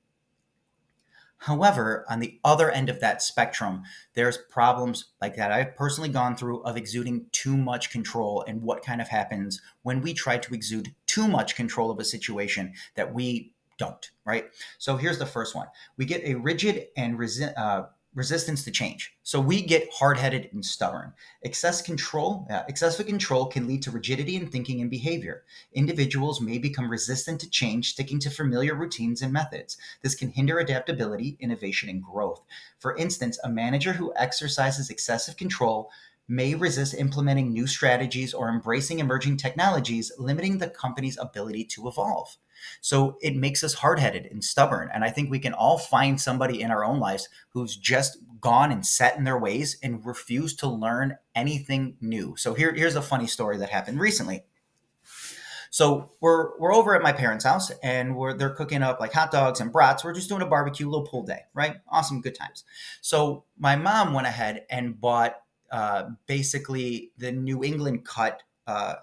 However, 1.45 2.05
on 2.11 2.21
the 2.21 2.39
other 2.45 2.71
end 2.71 2.91
of 2.91 3.01
that 3.01 3.23
spectrum, 3.23 3.85
there's 4.13 4.37
problems 4.37 5.07
like 5.23 5.37
that 5.37 5.51
I've 5.51 5.75
personally 5.75 6.11
gone 6.11 6.37
through 6.37 6.61
of 6.65 6.77
exuding 6.77 7.27
too 7.33 7.57
much 7.57 7.91
control 7.91 8.45
and 8.47 8.61
what 8.61 8.85
kind 8.85 9.01
of 9.01 9.09
happens 9.09 9.63
when 9.83 10.03
we 10.03 10.13
try 10.13 10.37
to 10.37 10.55
exude 10.55 10.95
too 11.07 11.27
much 11.27 11.57
control 11.57 11.91
of 11.91 11.99
a 11.99 12.05
situation 12.05 12.75
that 12.95 13.15
we 13.15 13.55
don't, 13.81 14.11
right? 14.25 14.45
So 14.79 14.97
here's 14.97 15.19
the 15.19 15.27
first 15.27 15.55
one. 15.57 15.67
We 15.97 16.05
get 16.05 16.23
a 16.23 16.35
rigid 16.35 16.89
and 16.97 17.19
resi- 17.19 17.59
uh, 17.59 17.87
resistance 18.15 18.65
to 18.65 18.71
change. 18.71 19.15
So 19.23 19.41
we 19.41 19.63
get 19.63 19.89
hard-headed 19.93 20.51
and 20.53 20.65
stubborn. 20.65 21.13
Excess 21.45 21.81
control, 21.81 22.47
uh, 22.51 22.63
excessive 22.69 23.07
control 23.07 23.47
can 23.47 23.67
lead 23.67 23.83
to 23.83 23.91
rigidity 23.91 24.37
in 24.37 24.49
thinking 24.49 24.81
and 24.81 24.91
behavior. 24.91 25.45
Individuals 25.73 26.41
may 26.41 26.59
become 26.59 26.91
resistant 26.91 27.41
to 27.41 27.49
change, 27.49 27.93
sticking 27.93 28.19
to 28.21 28.31
familiar 28.31 28.75
routines 28.75 29.23
and 29.23 29.33
methods. 29.33 29.79
This 30.03 30.15
can 30.15 30.31
hinder 30.31 30.59
adaptability, 30.59 31.37
innovation, 31.41 31.89
and 31.89 32.03
growth. 32.03 32.43
For 32.79 32.97
instance, 32.97 33.39
a 33.43 33.49
manager 33.49 33.95
who 33.95 34.13
exercises 34.17 34.91
excessive 34.91 35.37
control 35.37 35.91
may 36.27 36.55
resist 36.55 36.95
implementing 36.95 37.53
new 37.53 37.67
strategies 37.67 38.35
or 38.35 38.49
embracing 38.49 39.01
emerging 39.01 39.37
technologies, 39.37 40.13
limiting 40.19 40.59
the 40.59 40.71
company's 40.71 41.19
ability 41.19 41.65
to 41.65 41.89
evolve. 41.89 42.37
So 42.81 43.19
it 43.21 43.37
makes 43.37 43.63
us 43.65 43.75
hard 43.75 43.99
headed 43.99 44.27
and 44.27 44.45
stubborn. 44.45 44.91
And 44.93 45.05
I 45.05 45.11
think 45.11 45.31
we 45.31 45.39
can 45.39 45.55
all 45.55 45.79
find 45.79 46.21
somebody 46.21 46.61
in 46.61 46.71
our 46.71 46.85
own 46.85 46.99
lives 46.99 47.29
who's 47.51 47.77
just 47.77 48.19
gone 48.41 48.73
and 48.73 48.87
set 48.87 49.17
in 49.17 49.25
their 49.25 49.39
ways 49.39 49.77
and 49.83 50.05
refused 50.05 50.59
to 50.61 50.69
learn 50.69 51.19
anything 51.35 51.97
new. 52.01 52.35
So 52.37 52.55
here, 52.55 52.73
here's 52.73 52.97
a 52.97 53.03
funny 53.03 53.27
story 53.27 53.59
that 53.59 53.71
happened 53.71 54.01
recently. 54.01 54.45
So 55.73 56.11
we're 56.21 56.59
we're 56.59 56.75
over 56.75 56.97
at 56.97 57.03
my 57.03 57.13
parents' 57.13 57.45
house 57.45 57.71
and 57.83 58.17
we're 58.17 58.35
they're 58.35 58.51
cooking 58.51 58.83
up 58.83 58.99
like 58.99 59.13
hot 59.13 59.31
dogs 59.31 59.61
and 59.61 59.73
brats. 59.73 60.03
We're 60.03 60.13
just 60.13 60.29
doing 60.29 60.43
a 60.43 60.47
barbecue, 60.47 60.89
little 60.89 61.07
pool 61.07 61.23
day, 61.23 61.43
right? 61.55 61.77
Awesome, 61.89 62.21
good 62.21 62.35
times. 62.35 62.65
So 63.01 63.45
my 63.57 63.77
mom 63.77 64.13
went 64.13 64.27
ahead 64.27 64.67
and 64.69 65.01
bought 65.01 65.37
uh, 65.71 66.11
basically 66.27 67.13
the 67.19 67.31
New 67.31 67.63
England 67.63 68.05
cut 68.05 68.43
uh, 68.67 68.95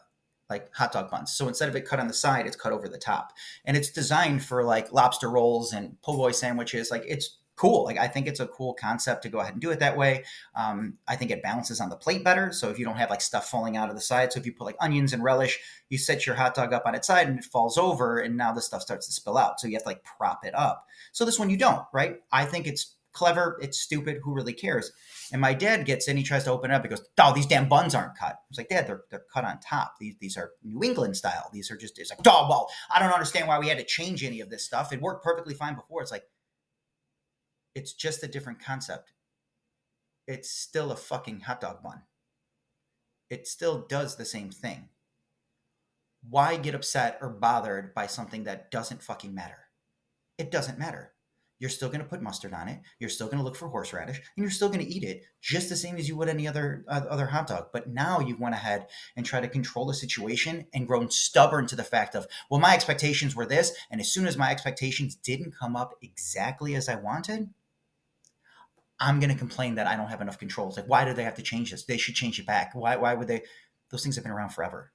like 0.49 0.73
hot 0.73 0.91
dog 0.91 1.11
buns. 1.11 1.31
So 1.33 1.47
instead 1.47 1.69
of 1.69 1.75
it 1.75 1.85
cut 1.85 1.99
on 1.99 2.07
the 2.07 2.13
side, 2.13 2.45
it's 2.45 2.55
cut 2.55 2.71
over 2.71 2.87
the 2.87 2.97
top. 2.97 3.33
And 3.65 3.75
it's 3.75 3.91
designed 3.91 4.43
for 4.43 4.63
like 4.63 4.91
lobster 4.91 5.29
rolls 5.29 5.73
and 5.73 6.01
po' 6.01 6.15
boy 6.15 6.31
sandwiches. 6.31 6.91
Like 6.91 7.03
it's 7.07 7.37
cool. 7.57 7.83
Like 7.83 7.97
I 7.97 8.07
think 8.07 8.27
it's 8.27 8.39
a 8.39 8.47
cool 8.47 8.73
concept 8.75 9.23
to 9.23 9.29
go 9.29 9.39
ahead 9.39 9.53
and 9.53 9.61
do 9.61 9.71
it 9.71 9.79
that 9.79 9.97
way. 9.97 10.23
Um, 10.55 10.93
I 11.07 11.15
think 11.15 11.31
it 11.31 11.41
balances 11.41 11.81
on 11.81 11.89
the 11.89 11.95
plate 11.95 12.23
better. 12.23 12.53
So 12.53 12.69
if 12.69 12.79
you 12.79 12.85
don't 12.85 12.97
have 12.97 13.09
like 13.09 13.19
stuff 13.19 13.49
falling 13.49 13.75
out 13.75 13.89
of 13.89 13.95
the 13.95 14.01
side, 14.01 14.31
so 14.31 14.39
if 14.39 14.45
you 14.45 14.53
put 14.53 14.65
like 14.65 14.77
onions 14.79 15.11
and 15.11 15.23
relish, 15.23 15.59
you 15.89 15.97
set 15.97 16.25
your 16.25 16.35
hot 16.35 16.53
dog 16.53 16.71
up 16.71 16.85
on 16.85 16.95
its 16.95 17.07
side 17.07 17.27
and 17.27 17.39
it 17.39 17.45
falls 17.45 17.77
over, 17.77 18.19
and 18.19 18.37
now 18.37 18.53
the 18.53 18.61
stuff 18.61 18.83
starts 18.83 19.07
to 19.07 19.13
spill 19.13 19.37
out. 19.37 19.59
So 19.59 19.67
you 19.67 19.73
have 19.73 19.83
to 19.83 19.89
like 19.89 20.03
prop 20.03 20.45
it 20.45 20.55
up. 20.55 20.85
So 21.11 21.25
this 21.25 21.39
one 21.39 21.49
you 21.49 21.57
don't, 21.57 21.83
right? 21.91 22.17
I 22.31 22.45
think 22.45 22.67
it's 22.67 22.95
clever. 23.17 23.57
It's 23.61 23.79
stupid. 23.79 24.19
Who 24.23 24.33
really 24.33 24.53
cares? 24.53 24.91
And 25.31 25.41
my 25.41 25.53
dad 25.53 25.85
gets 25.85 26.07
in, 26.07 26.17
he 26.17 26.23
tries 26.23 26.43
to 26.43 26.51
open 26.51 26.69
it 26.69 26.75
up. 26.75 26.83
He 26.83 26.89
goes, 26.89 27.01
"Oh, 27.19 27.33
these 27.33 27.47
damn 27.47 27.67
buns 27.67 27.95
aren't 27.95 28.17
cut." 28.17 28.33
I 28.33 28.45
was 28.49 28.57
like, 28.59 28.69
"Dad, 28.69 28.87
they're 28.87 29.03
they're 29.09 29.25
cut 29.33 29.43
on 29.43 29.59
top. 29.59 29.95
These 29.99 30.15
these 30.19 30.37
are 30.37 30.51
New 30.63 30.83
England 30.83 31.17
style. 31.17 31.49
These 31.51 31.71
are 31.71 31.77
just." 31.77 31.97
It's 31.97 32.11
like, 32.11 32.19
"Oh, 32.27 32.47
well, 32.47 32.69
I 32.93 32.99
don't 32.99 33.11
understand 33.11 33.47
why 33.47 33.57
we 33.59 33.69
had 33.69 33.79
to 33.79 33.83
change 33.83 34.23
any 34.23 34.39
of 34.39 34.49
this 34.49 34.63
stuff. 34.63 34.93
It 34.93 35.01
worked 35.01 35.23
perfectly 35.23 35.55
fine 35.55 35.75
before." 35.75 36.01
It's 36.01 36.11
like, 36.11 36.25
it's 37.73 37.93
just 37.93 38.23
a 38.23 38.27
different 38.27 38.63
concept. 38.63 39.11
It's 40.27 40.51
still 40.51 40.91
a 40.91 40.95
fucking 40.95 41.41
hot 41.41 41.61
dog 41.61 41.81
bun. 41.81 42.03
It 43.29 43.47
still 43.47 43.87
does 43.87 44.15
the 44.15 44.25
same 44.25 44.51
thing. 44.51 44.89
Why 46.29 46.57
get 46.57 46.75
upset 46.75 47.17
or 47.21 47.29
bothered 47.29 47.93
by 47.93 48.07
something 48.07 48.43
that 48.43 48.71
doesn't 48.71 49.03
fucking 49.03 49.33
matter? 49.33 49.69
It 50.37 50.51
doesn't 50.51 50.79
matter 50.79 51.13
you're 51.59 51.69
still 51.69 51.89
going 51.89 52.01
to 52.01 52.07
put 52.07 52.21
mustard 52.21 52.53
on 52.53 52.67
it. 52.67 52.81
You're 52.99 53.09
still 53.09 53.27
going 53.27 53.39
to 53.39 53.43
look 53.43 53.55
for 53.55 53.67
horseradish, 53.67 54.17
and 54.17 54.43
you're 54.43 54.51
still 54.51 54.69
going 54.69 54.85
to 54.85 54.91
eat 54.91 55.03
it 55.03 55.23
just 55.41 55.69
the 55.69 55.75
same 55.75 55.97
as 55.97 56.07
you 56.07 56.15
would 56.17 56.29
any 56.29 56.47
other 56.47 56.85
uh, 56.87 57.01
other 57.09 57.25
hot 57.25 57.47
dog. 57.47 57.67
But 57.73 57.89
now 57.89 58.19
you've 58.19 58.39
went 58.39 58.55
ahead 58.55 58.87
and 59.15 59.25
tried 59.25 59.41
to 59.41 59.47
control 59.47 59.85
the 59.85 59.93
situation 59.93 60.67
and 60.73 60.87
grown 60.87 61.09
stubborn 61.09 61.67
to 61.67 61.75
the 61.75 61.83
fact 61.83 62.15
of, 62.15 62.27
well, 62.49 62.59
my 62.59 62.73
expectations 62.73 63.35
were 63.35 63.45
this, 63.45 63.73
and 63.89 63.99
as 63.99 64.11
soon 64.11 64.27
as 64.27 64.37
my 64.37 64.51
expectations 64.51 65.15
didn't 65.15 65.55
come 65.57 65.75
up 65.75 65.95
exactly 66.01 66.75
as 66.75 66.89
I 66.89 66.95
wanted, 66.95 67.49
I'm 68.99 69.19
going 69.19 69.31
to 69.31 69.37
complain 69.37 69.75
that 69.75 69.87
I 69.87 69.95
don't 69.95 70.09
have 70.09 70.21
enough 70.21 70.39
control. 70.39 70.67
It's 70.67 70.77
like, 70.77 70.89
why 70.89 71.05
do 71.05 71.13
they 71.13 71.23
have 71.23 71.35
to 71.35 71.43
change 71.43 71.71
this? 71.71 71.85
They 71.85 71.97
should 71.97 72.15
change 72.15 72.39
it 72.39 72.45
back. 72.45 72.71
Why? 72.73 72.97
Why 72.97 73.13
would 73.13 73.27
they? 73.27 73.43
Those 73.89 74.03
things 74.03 74.15
have 74.15 74.23
been 74.23 74.33
around 74.33 74.49
forever. 74.49 74.91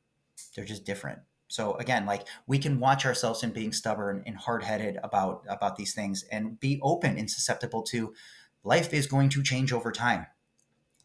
They're 0.55 0.65
just 0.65 0.85
different. 0.85 1.21
So 1.53 1.75
again, 1.75 2.07
like 2.07 2.27
we 2.47 2.57
can 2.57 2.81
watch 2.81 3.05
ourselves 3.05 3.43
in 3.43 3.51
being 3.51 3.75
stubborn 3.75 4.23
and 4.25 4.35
hard-headed 4.35 4.99
about 5.05 5.45
about 5.47 5.77
these 5.77 5.93
things 5.93 6.25
and 6.33 6.59
be 6.59 6.81
open 6.83 7.19
and 7.19 7.31
susceptible 7.31 7.83
to 7.83 8.15
life 8.65 8.95
is 8.95 9.07
going 9.07 9.29
to 9.29 9.43
change 9.43 9.71
over 9.71 9.93
time. 9.93 10.25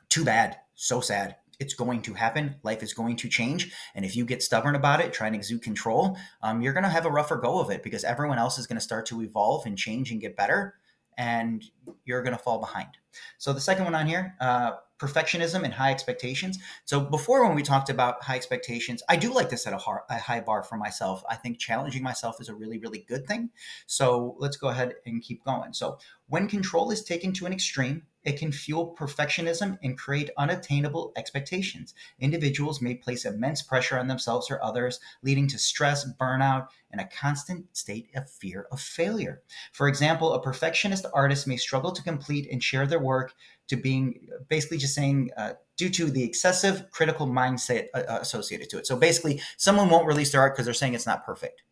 Too 0.07 0.23
bad, 0.23 0.55
so 0.73 1.01
sad. 1.01 1.35
It's 1.59 1.73
going 1.73 2.01
to 2.03 2.13
happen. 2.13 2.55
Life 2.63 2.81
is 2.81 2.93
going 2.93 3.17
to 3.17 3.27
change. 3.27 3.73
And 3.93 4.05
if 4.05 4.15
you 4.15 4.23
get 4.23 4.41
stubborn 4.41 4.75
about 4.75 5.01
it, 5.01 5.11
try 5.11 5.27
and 5.27 5.35
exude 5.35 5.63
control, 5.63 6.15
um, 6.41 6.61
you're 6.61 6.71
going 6.71 6.83
to 6.83 6.89
have 6.89 7.05
a 7.05 7.11
rougher 7.11 7.35
go 7.35 7.59
of 7.59 7.69
it 7.69 7.83
because 7.83 8.05
everyone 8.05 8.37
else 8.37 8.57
is 8.57 8.67
going 8.67 8.77
to 8.77 8.89
start 8.89 9.05
to 9.07 9.21
evolve 9.21 9.65
and 9.65 9.77
change 9.77 10.11
and 10.11 10.21
get 10.21 10.37
better. 10.37 10.75
And 11.17 11.61
you're 12.05 12.21
going 12.21 12.37
to 12.37 12.41
fall 12.41 12.59
behind. 12.59 12.91
So 13.37 13.51
the 13.51 13.59
second 13.59 13.83
one 13.83 13.95
on 13.95 14.07
here, 14.07 14.35
uh, 14.39 14.77
perfectionism 14.99 15.63
and 15.63 15.73
high 15.73 15.91
expectations. 15.91 16.57
So 16.85 16.99
before 16.99 17.45
when 17.45 17.55
we 17.55 17.63
talked 17.63 17.89
about 17.89 18.23
high 18.23 18.35
expectations, 18.35 19.03
I 19.07 19.15
do 19.15 19.33
like 19.33 19.49
to 19.49 19.57
set 19.57 19.73
a, 19.73 19.79
a, 20.09 20.17
high 20.17 20.39
bar 20.39 20.63
for 20.63 20.77
myself. 20.77 21.23
I 21.29 21.35
think 21.35 21.59
challenging 21.59 22.03
myself 22.03 22.41
is 22.41 22.49
a 22.49 22.55
really, 22.55 22.79
really 22.79 23.05
good 23.07 23.27
thing. 23.27 23.49
So 23.85 24.35
let's 24.39 24.57
go 24.57 24.69
ahead 24.69 24.95
and 25.05 25.21
keep 25.21 25.43
going. 25.43 25.73
So 25.73 25.97
when 26.27 26.47
control 26.47 26.91
is 26.91 27.03
taken 27.03 27.33
to 27.33 27.45
an 27.45 27.53
extreme, 27.53 28.03
it 28.27 28.37
can 28.37 28.51
fuel 28.51 28.93
perfectionism 28.99 29.79
and 29.81 29.97
create 29.97 30.31
unattainable 30.37 31.13
expectations. 31.15 31.93
Individuals 32.19 32.81
may 32.81 32.93
place 32.93 33.23
immense 33.23 33.61
pressure 33.61 33.97
on 33.97 34.09
themselves 34.09 34.51
or 34.51 34.61
others, 34.61 34.99
leading 35.23 35.47
to 35.47 35.57
stress, 35.57 36.05
burnout, 36.19 36.67
and 36.91 36.99
a 36.99 37.07
constant 37.07 37.65
state 37.71 38.09
of 38.15 38.29
fear 38.29 38.67
of 38.69 38.81
failure. 38.81 39.41
For 39.71 39.87
example, 39.87 40.33
a 40.33 40.41
perfectionist 40.41 41.05
artist 41.13 41.47
may 41.47 41.55
struggle 41.55 41.93
to 41.93 42.03
complete 42.03 42.49
and 42.51 42.61
share 42.61 42.85
their 42.85 42.99
work 42.99 43.33
to 43.67 43.77
being 43.77 44.27
basically 44.49 44.77
just 44.77 44.93
saying 44.93 45.31
uh, 45.37 45.53
due 45.77 45.89
to 45.91 46.11
the 46.11 46.23
excessive 46.23 46.91
critical 46.91 47.27
mindset 47.27 47.87
uh, 47.93 47.99
uh 48.09 48.19
associated 48.19 48.69
to 48.71 48.77
it. 48.77 48.85
So 48.85 48.97
basically, 48.97 49.39
someone 49.55 49.89
won't 49.89 50.05
release 50.05 50.33
their 50.33 50.41
art 50.41 50.53
because 50.53 50.65
they're 50.65 50.73
saying 50.73 50.95
it's 50.95 51.07
not 51.07 51.25
perfect. 51.25 51.63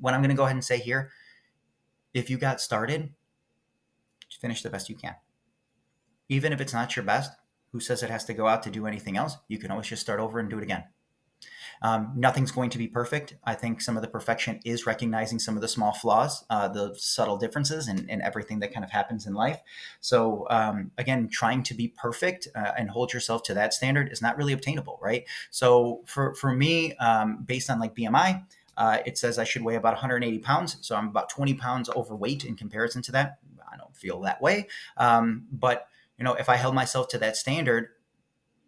What 0.00 0.14
I'm 0.14 0.20
going 0.20 0.30
to 0.30 0.36
go 0.36 0.44
ahead 0.44 0.56
and 0.56 0.64
say 0.64 0.78
here 0.78 1.10
if 2.12 2.28
you 2.28 2.38
got 2.38 2.60
started, 2.60 3.14
finish 4.40 4.62
the 4.62 4.70
best 4.70 4.88
you 4.88 4.96
can 4.96 5.14
even 6.30 6.52
if 6.52 6.60
it's 6.60 6.72
not 6.72 6.96
your 6.96 7.04
best, 7.04 7.32
who 7.72 7.80
says 7.80 8.02
it 8.02 8.10
has 8.10 8.24
to 8.24 8.34
go 8.34 8.46
out 8.46 8.62
to 8.62 8.70
do 8.70 8.86
anything 8.86 9.18
else? 9.18 9.36
You 9.48 9.58
can 9.58 9.70
always 9.70 9.88
just 9.88 10.00
start 10.00 10.20
over 10.20 10.38
and 10.38 10.48
do 10.48 10.56
it 10.56 10.62
again. 10.62 10.84
Um, 11.82 12.12
nothing's 12.14 12.50
going 12.50 12.70
to 12.70 12.78
be 12.78 12.86
perfect. 12.86 13.36
I 13.44 13.54
think 13.54 13.80
some 13.80 13.96
of 13.96 14.02
the 14.02 14.08
perfection 14.08 14.60
is 14.64 14.86
recognizing 14.86 15.38
some 15.38 15.56
of 15.56 15.62
the 15.62 15.68
small 15.68 15.92
flaws, 15.92 16.44
uh, 16.50 16.68
the 16.68 16.94
subtle 16.96 17.38
differences, 17.38 17.88
and, 17.88 18.08
everything 18.22 18.60
that 18.60 18.72
kind 18.72 18.84
of 18.84 18.90
happens 18.90 19.26
in 19.26 19.32
life. 19.32 19.60
So, 20.00 20.46
um, 20.50 20.90
again, 20.98 21.28
trying 21.32 21.62
to 21.64 21.74
be 21.74 21.88
perfect 21.88 22.48
uh, 22.54 22.72
and 22.76 22.90
hold 22.90 23.14
yourself 23.14 23.42
to 23.44 23.54
that 23.54 23.72
standard 23.72 24.12
is 24.12 24.20
not 24.20 24.36
really 24.36 24.52
obtainable, 24.52 24.98
right? 25.00 25.24
So, 25.50 26.02
for 26.04 26.34
for 26.34 26.52
me, 26.52 26.94
um, 26.96 27.44
based 27.44 27.70
on 27.70 27.80
like 27.80 27.94
BMI, 27.94 28.44
uh, 28.76 28.98
it 29.06 29.16
says 29.16 29.38
I 29.38 29.44
should 29.44 29.62
weigh 29.62 29.76
about 29.76 29.94
180 29.94 30.38
pounds. 30.40 30.76
So 30.82 30.96
I'm 30.96 31.08
about 31.08 31.30
20 31.30 31.54
pounds 31.54 31.88
overweight 31.90 32.44
in 32.44 32.56
comparison 32.56 33.00
to 33.02 33.12
that. 33.12 33.38
I 33.72 33.76
don't 33.76 33.96
feel 33.96 34.20
that 34.22 34.42
way, 34.42 34.68
um, 34.96 35.46
but 35.50 35.86
you 36.20 36.24
know, 36.24 36.34
if 36.34 36.50
I 36.50 36.56
held 36.56 36.74
myself 36.74 37.08
to 37.08 37.18
that 37.18 37.36
standard, 37.36 37.88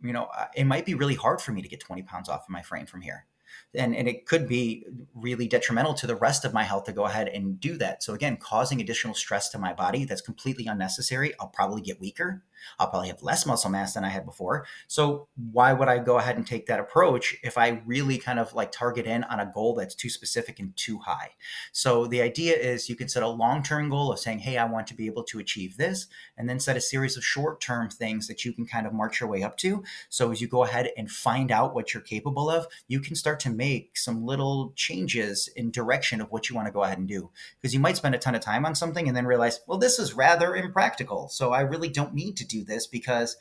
you 0.03 0.13
know, 0.13 0.25
uh, 0.37 0.47
it 0.57 0.65
might 0.65 0.87
be 0.87 0.95
really 0.95 1.15
hard 1.15 1.41
for 1.41 1.53
me 1.53 1.61
to 1.61 1.69
get 1.69 1.81
20 1.81 2.03
pounds 2.03 2.29
off 2.29 2.45
of 2.45 2.49
my 2.49 2.63
frame 2.63 2.87
from 2.87 3.03
here 3.03 3.27
and, 3.75 3.95
and 3.95 4.09
it 4.09 4.27
could 4.27 4.49
be 4.49 4.87
really 5.15 5.49
detrimental 5.49 5.95
to 5.95 6.07
the 6.07 6.17
rest 6.17 6.45
of 6.45 6.53
my 6.53 6.65
health 6.65 6.85
to 6.85 6.93
go 6.93 7.05
ahead 7.05 7.29
and 7.29 7.59
do 7.61 7.77
that. 7.79 8.03
So 8.03 8.15
again, 8.15 8.37
causing 8.37 8.81
additional 8.81 9.15
stress 9.15 9.49
to 9.51 9.59
my 9.59 9.73
body 9.73 10.05
that's 10.05 10.21
completely 10.21 10.67
unnecessary. 10.67 11.33
I'll 11.41 11.49
probably 11.49 11.83
get 11.83 12.01
weaker. 12.01 12.43
I'll 12.79 12.89
probably 12.89 13.09
have 13.09 13.23
less 13.23 13.45
muscle 13.47 13.71
mass 13.71 13.95
than 13.95 14.05
I 14.05 14.09
had 14.09 14.25
before. 14.25 14.67
So 14.87 15.29
why 15.51 15.73
would 15.73 15.89
I 15.89 15.99
go 15.99 16.19
ahead 16.19 16.37
and 16.37 16.47
take 16.47 16.67
that 16.67 16.81
approach 16.81 17.37
if 17.43 17.59
I 17.59 17.83
really 17.87 18.19
kind 18.19 18.39
of 18.39 18.55
like 18.55 18.71
target 18.71 19.07
in 19.07 19.25
on 19.25 19.41
a 19.41 19.51
goal 19.53 19.75
that's 19.75 19.95
too 19.95 20.09
specific 20.09 20.61
and 20.61 20.77
too 20.77 20.99
high? 20.99 21.31
So 21.73 22.07
the 22.07 22.23
idea 22.23 22.57
is 22.57 22.89
you 22.89 22.97
can 22.97 23.09
set 23.09 23.23
a 23.23 23.29
long-term 23.29 23.91
goal 23.91 24.13
of 24.13 24.19
saying, 24.19 24.41
"Hey, 24.41 24.59
I 24.59 24.65
want 24.65 24.87
to 24.89 24.95
be 24.95 25.07
able 25.07 25.25
to 25.25 25.39
achieve 25.39 25.77
this," 25.77 26.07
and 26.37 26.49
then 26.49 26.61
set 26.61 26.77
a 26.77 26.81
series 26.81 27.17
of 27.17 27.25
short-term 27.25 27.91
things 27.91 28.29
that 28.29 28.45
you 28.45 28.53
can 28.53 28.67
kind 28.67 28.87
of 28.87 28.93
march 28.93 29.21
your 29.21 29.29
way 29.29 29.43
up 29.43 29.57
to. 29.59 29.83
So 30.09 30.31
as 30.31 30.41
you 30.41 30.49
go 30.49 30.65
ahead 30.65 30.91
and 30.97 31.11
find 31.11 31.51
out 31.51 31.75
what 31.75 31.93
you're 31.93 32.03
capable 32.03 32.49
of, 32.49 32.67
you 32.87 33.01
can 33.01 33.17
start 33.17 33.41
to 33.43 33.51
make 33.51 33.97
some 33.97 34.25
little 34.25 34.73
changes 34.77 35.49
in 35.57 35.71
direction 35.71 36.21
of 36.21 36.31
what 36.31 36.49
you 36.49 36.57
want 36.57 36.67
to 36.67 36.73
go 36.73 36.83
ahead 36.83 36.99
and 36.99 37.09
do. 37.09 37.31
Because 37.61 37.75
you 37.75 37.81
might 37.81 37.97
spend 37.97 38.15
a 38.15 38.19
ton 38.19 38.35
of 38.35 38.41
time 38.41 38.65
on 38.65 38.75
something 38.75 39.07
and 39.07 39.17
then 39.17 39.27
realize, 39.27 39.61
well, 39.67 39.79
this 39.79 39.99
is 39.99 40.15
rather 40.15 40.57
impractical. 40.57 41.29
So 41.29 41.53
I 41.53 41.61
really 41.61 41.89
don't 41.89 42.15
need 42.15 42.37
to 42.39 42.47
do 42.47 42.65
this 42.65 42.87
because 42.87 43.37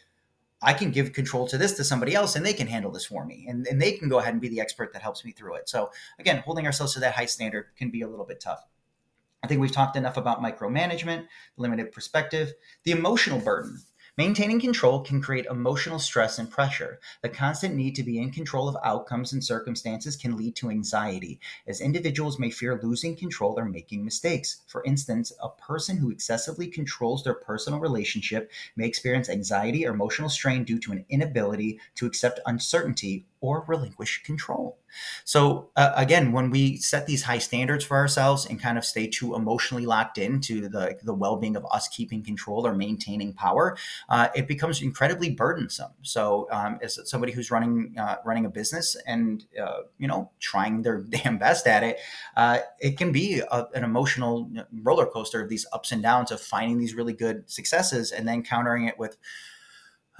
I 0.62 0.74
can 0.74 0.92
give 0.92 1.14
control 1.14 1.48
to 1.48 1.58
this 1.58 1.74
to 1.74 1.84
somebody 1.84 2.14
else 2.14 2.36
and 2.36 2.46
they 2.46 2.54
can 2.54 2.68
handle 2.68 2.92
this 2.92 3.06
for 3.06 3.26
me. 3.26 3.46
And, 3.48 3.66
and 3.68 3.82
they 3.82 3.94
can 3.94 4.10
go 4.10 4.20
ahead 4.20 4.34
and 4.34 4.42
be 4.42 4.50
the 4.50 4.62
expert 4.62 4.94
that 4.94 5.02
helps 5.02 5.26
me 5.26 5.32
through 5.32 5.56
it. 5.56 5.70
So 5.70 5.92
again, 6.20 6.44
holding 6.46 6.66
ourselves 6.66 6.94
to 6.94 7.00
that 7.00 7.16
high 7.16 7.26
standard 7.26 7.68
can 7.78 7.90
be 7.90 8.02
a 8.02 8.08
little 8.08 8.26
bit 8.26 8.40
tough. 8.40 8.64
I 9.44 9.48
think 9.48 9.60
we've 9.60 9.72
talked 9.72 9.96
enough 9.96 10.18
about 10.18 10.42
micromanagement, 10.42 11.26
limited 11.58 11.92
perspective, 11.92 12.54
the 12.84 12.92
emotional 12.92 13.40
burden 13.40 13.80
Maintaining 14.18 14.60
control 14.60 15.00
can 15.00 15.22
create 15.22 15.46
emotional 15.46 15.98
stress 15.98 16.38
and 16.38 16.52
pressure. 16.52 17.00
The 17.22 17.30
constant 17.30 17.76
need 17.76 17.96
to 17.96 18.04
be 18.04 18.20
in 18.20 18.32
control 18.32 18.68
of 18.68 18.76
outcomes 18.84 19.32
and 19.32 19.42
circumstances 19.42 20.18
can 20.18 20.36
lead 20.36 20.54
to 20.58 20.70
anxiety, 20.70 21.40
as 21.66 21.80
individuals 21.80 22.38
may 22.38 22.50
fear 22.50 22.78
losing 22.84 23.16
control 23.16 23.58
or 23.58 23.64
making 23.64 24.04
mistakes. 24.04 24.64
For 24.68 24.84
instance, 24.84 25.32
a 25.42 25.48
person 25.48 25.96
who 25.96 26.12
excessively 26.12 26.68
controls 26.68 27.24
their 27.24 27.34
personal 27.34 27.80
relationship 27.80 28.52
may 28.76 28.86
experience 28.86 29.30
anxiety 29.30 29.88
or 29.88 29.94
emotional 29.94 30.28
strain 30.28 30.66
due 30.66 30.80
to 30.80 30.92
an 30.92 31.06
inability 31.08 31.80
to 31.96 32.06
accept 32.06 32.42
uncertainty 32.46 33.26
or 33.42 33.66
relinquish 33.68 34.22
control. 34.24 34.78
So 35.26 35.70
uh, 35.76 35.94
again, 35.96 36.32
when 36.32 36.52
we 36.52 36.78
set 36.78 37.08
these 37.08 37.24
high 37.24 37.40
standards 37.40 37.84
for 37.84 37.98
ourselves 37.98 38.46
and 38.46 38.62
kind 38.62 38.78
of 38.78 38.86
stay 38.86 39.08
too 39.08 39.36
emotionally 39.36 39.86
locked 39.86 40.18
into 40.18 40.70
the 40.70 40.98
the 41.04 41.14
well-being 41.14 41.56
of 41.56 41.66
us 41.72 41.88
keeping 41.88 42.24
control 42.24 42.68
or 42.68 42.76
maintaining 42.76 43.34
power, 43.34 43.78
uh, 44.10 44.28
it 44.36 44.48
becomes 44.48 44.82
incredibly 44.82 45.32
burdensome. 45.32 45.92
So 46.04 46.48
um, 46.52 46.80
as 46.84 47.00
somebody 47.10 47.32
who's 47.32 47.50
running 47.50 47.96
uh, 47.98 48.18
running 48.24 48.46
a 48.46 48.50
business 48.50 48.96
and 49.08 49.44
uh, 49.62 49.82
you 49.98 50.08
know 50.08 50.30
trying 50.40 50.84
their 50.84 51.00
damn 51.10 51.38
best 51.38 51.68
at 51.68 51.84
it, 51.84 52.00
uh, 52.38 52.60
it 52.80 52.98
can 52.98 53.12
be 53.12 53.40
a, 53.40 53.68
an 53.74 53.84
emotional 53.84 54.50
roller 54.84 55.08
coaster 55.08 55.42
of 55.42 55.50
these 55.50 55.66
ups 55.74 55.92
and 55.92 56.04
downs 56.04 56.32
of 56.32 56.40
finding 56.40 56.78
these 56.78 56.94
really 56.94 57.14
good 57.14 57.50
successes 57.50 58.12
and 58.12 58.28
then 58.28 58.44
countering 58.44 58.86
it 58.86 59.00
with 59.00 59.18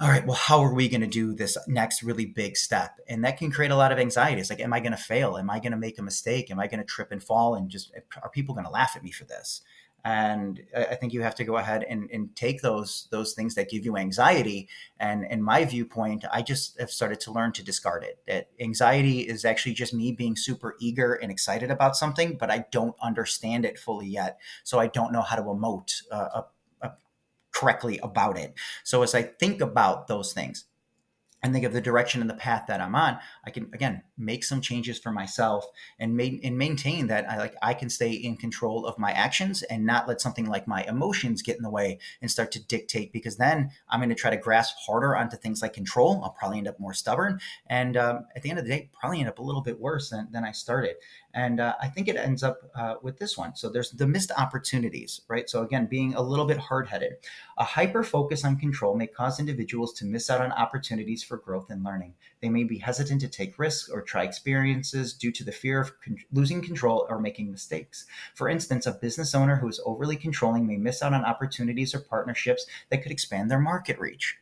all 0.02 0.08
right, 0.08 0.26
well, 0.26 0.36
how 0.36 0.60
are 0.60 0.74
we 0.74 0.88
going 0.88 1.00
to 1.00 1.06
do 1.06 1.32
this 1.32 1.56
next 1.68 2.02
really 2.02 2.26
big 2.26 2.56
step? 2.56 2.98
And 3.08 3.24
that 3.24 3.38
can 3.38 3.52
create 3.52 3.70
a 3.70 3.76
lot 3.76 3.92
of 3.92 4.00
anxiety. 4.00 4.40
It's 4.40 4.50
like, 4.50 4.58
am 4.58 4.72
I 4.72 4.80
going 4.80 4.90
to 4.90 4.98
fail? 4.98 5.38
Am 5.38 5.48
I 5.48 5.60
going 5.60 5.70
to 5.70 5.78
make 5.78 5.96
a 6.00 6.02
mistake? 6.02 6.50
Am 6.50 6.58
I 6.58 6.66
going 6.66 6.80
to 6.80 6.84
trip 6.84 7.12
and 7.12 7.22
fall? 7.22 7.54
And 7.54 7.70
just, 7.70 7.92
are 8.20 8.28
people 8.28 8.52
going 8.52 8.66
to 8.66 8.70
laugh 8.70 8.94
at 8.96 9.04
me 9.04 9.12
for 9.12 9.24
this? 9.24 9.62
And 10.04 10.60
I 10.76 10.96
think 10.96 11.12
you 11.12 11.22
have 11.22 11.36
to 11.36 11.44
go 11.44 11.56
ahead 11.56 11.84
and, 11.88 12.10
and 12.10 12.34
take 12.34 12.60
those 12.60 13.06
those 13.12 13.34
things 13.34 13.54
that 13.54 13.70
give 13.70 13.84
you 13.84 13.96
anxiety. 13.96 14.68
And 14.98 15.24
in 15.24 15.40
my 15.40 15.64
viewpoint, 15.64 16.24
I 16.32 16.42
just 16.42 16.80
have 16.80 16.90
started 16.90 17.20
to 17.20 17.32
learn 17.32 17.52
to 17.52 17.64
discard 17.64 18.02
it. 18.02 18.18
That 18.26 18.48
anxiety 18.58 19.20
is 19.20 19.44
actually 19.44 19.74
just 19.74 19.94
me 19.94 20.10
being 20.10 20.34
super 20.34 20.74
eager 20.80 21.14
and 21.14 21.30
excited 21.30 21.70
about 21.70 21.96
something, 21.96 22.36
but 22.36 22.50
I 22.50 22.64
don't 22.72 22.96
understand 23.00 23.64
it 23.64 23.78
fully 23.78 24.08
yet. 24.08 24.40
So 24.64 24.80
I 24.80 24.88
don't 24.88 25.12
know 25.12 25.22
how 25.22 25.36
to 25.36 25.42
emote 25.42 26.02
uh, 26.10 26.42
correctly 27.52 27.98
about 28.02 28.38
it. 28.38 28.54
So 28.84 29.02
as 29.02 29.14
I 29.14 29.22
think 29.22 29.60
about 29.60 30.08
those 30.08 30.32
things, 30.32 30.64
and 31.42 31.52
think 31.52 31.64
of 31.64 31.72
the 31.72 31.80
direction 31.80 32.20
and 32.20 32.30
the 32.30 32.34
path 32.34 32.64
that 32.68 32.80
I'm 32.80 32.94
on, 32.94 33.18
I 33.44 33.50
can 33.50 33.70
again 33.72 34.02
make 34.16 34.44
some 34.44 34.60
changes 34.60 34.98
for 34.98 35.10
myself 35.10 35.66
and, 35.98 36.16
ma- 36.16 36.38
and 36.42 36.56
maintain 36.56 37.08
that 37.08 37.28
I 37.28 37.36
like 37.36 37.54
I 37.62 37.74
can 37.74 37.90
stay 37.90 38.12
in 38.12 38.36
control 38.36 38.86
of 38.86 38.98
my 38.98 39.10
actions 39.12 39.62
and 39.62 39.84
not 39.84 40.06
let 40.06 40.20
something 40.20 40.46
like 40.46 40.68
my 40.68 40.84
emotions 40.84 41.42
get 41.42 41.56
in 41.56 41.62
the 41.62 41.70
way 41.70 41.98
and 42.20 42.30
start 42.30 42.52
to 42.52 42.64
dictate. 42.64 43.12
Because 43.12 43.36
then 43.36 43.70
I'm 43.88 44.00
going 44.00 44.08
to 44.10 44.14
try 44.14 44.30
to 44.30 44.36
grasp 44.36 44.76
harder 44.86 45.16
onto 45.16 45.36
things 45.36 45.62
like 45.62 45.72
control. 45.72 46.20
I'll 46.22 46.30
probably 46.30 46.58
end 46.58 46.68
up 46.68 46.78
more 46.78 46.94
stubborn, 46.94 47.40
and 47.66 47.96
um, 47.96 48.26
at 48.36 48.42
the 48.42 48.50
end 48.50 48.58
of 48.58 48.64
the 48.64 48.70
day, 48.70 48.90
probably 48.98 49.20
end 49.20 49.28
up 49.28 49.38
a 49.38 49.42
little 49.42 49.62
bit 49.62 49.80
worse 49.80 50.10
than, 50.10 50.28
than 50.30 50.44
I 50.44 50.52
started. 50.52 50.96
And 51.34 51.60
uh, 51.60 51.74
I 51.80 51.88
think 51.88 52.08
it 52.08 52.16
ends 52.16 52.42
up 52.42 52.58
uh, 52.74 52.94
with 53.02 53.18
this 53.18 53.38
one. 53.38 53.56
So 53.56 53.68
there's 53.68 53.90
the 53.90 54.06
missed 54.06 54.30
opportunities, 54.36 55.22
right? 55.28 55.48
So 55.48 55.62
again, 55.62 55.86
being 55.86 56.14
a 56.14 56.22
little 56.22 56.44
bit 56.44 56.58
hard 56.58 56.88
headed. 56.88 57.14
A 57.58 57.64
hyper 57.64 58.02
focus 58.02 58.44
on 58.44 58.56
control 58.56 58.94
may 58.96 59.06
cause 59.06 59.40
individuals 59.40 59.92
to 59.94 60.04
miss 60.04 60.28
out 60.28 60.40
on 60.40 60.52
opportunities 60.52 61.24
growth 61.36 61.70
and 61.70 61.84
learning. 61.84 62.14
They 62.40 62.48
may 62.48 62.64
be 62.64 62.78
hesitant 62.78 63.20
to 63.22 63.28
take 63.28 63.58
risks 63.58 63.88
or 63.88 64.02
try 64.02 64.24
experiences 64.24 65.14
due 65.14 65.32
to 65.32 65.44
the 65.44 65.52
fear 65.52 65.80
of 65.80 66.00
con- 66.00 66.18
losing 66.32 66.62
control 66.62 67.06
or 67.08 67.20
making 67.20 67.50
mistakes. 67.50 68.06
For 68.34 68.48
instance, 68.48 68.86
a 68.86 68.92
business 68.92 69.34
owner 69.34 69.56
who 69.56 69.68
is 69.68 69.80
overly 69.84 70.16
controlling 70.16 70.66
may 70.66 70.76
miss 70.76 71.02
out 71.02 71.14
on 71.14 71.24
opportunities 71.24 71.94
or 71.94 72.00
partnerships 72.00 72.66
that 72.90 73.02
could 73.02 73.12
expand 73.12 73.50
their 73.50 73.60
market 73.60 73.98
reach. 73.98 74.38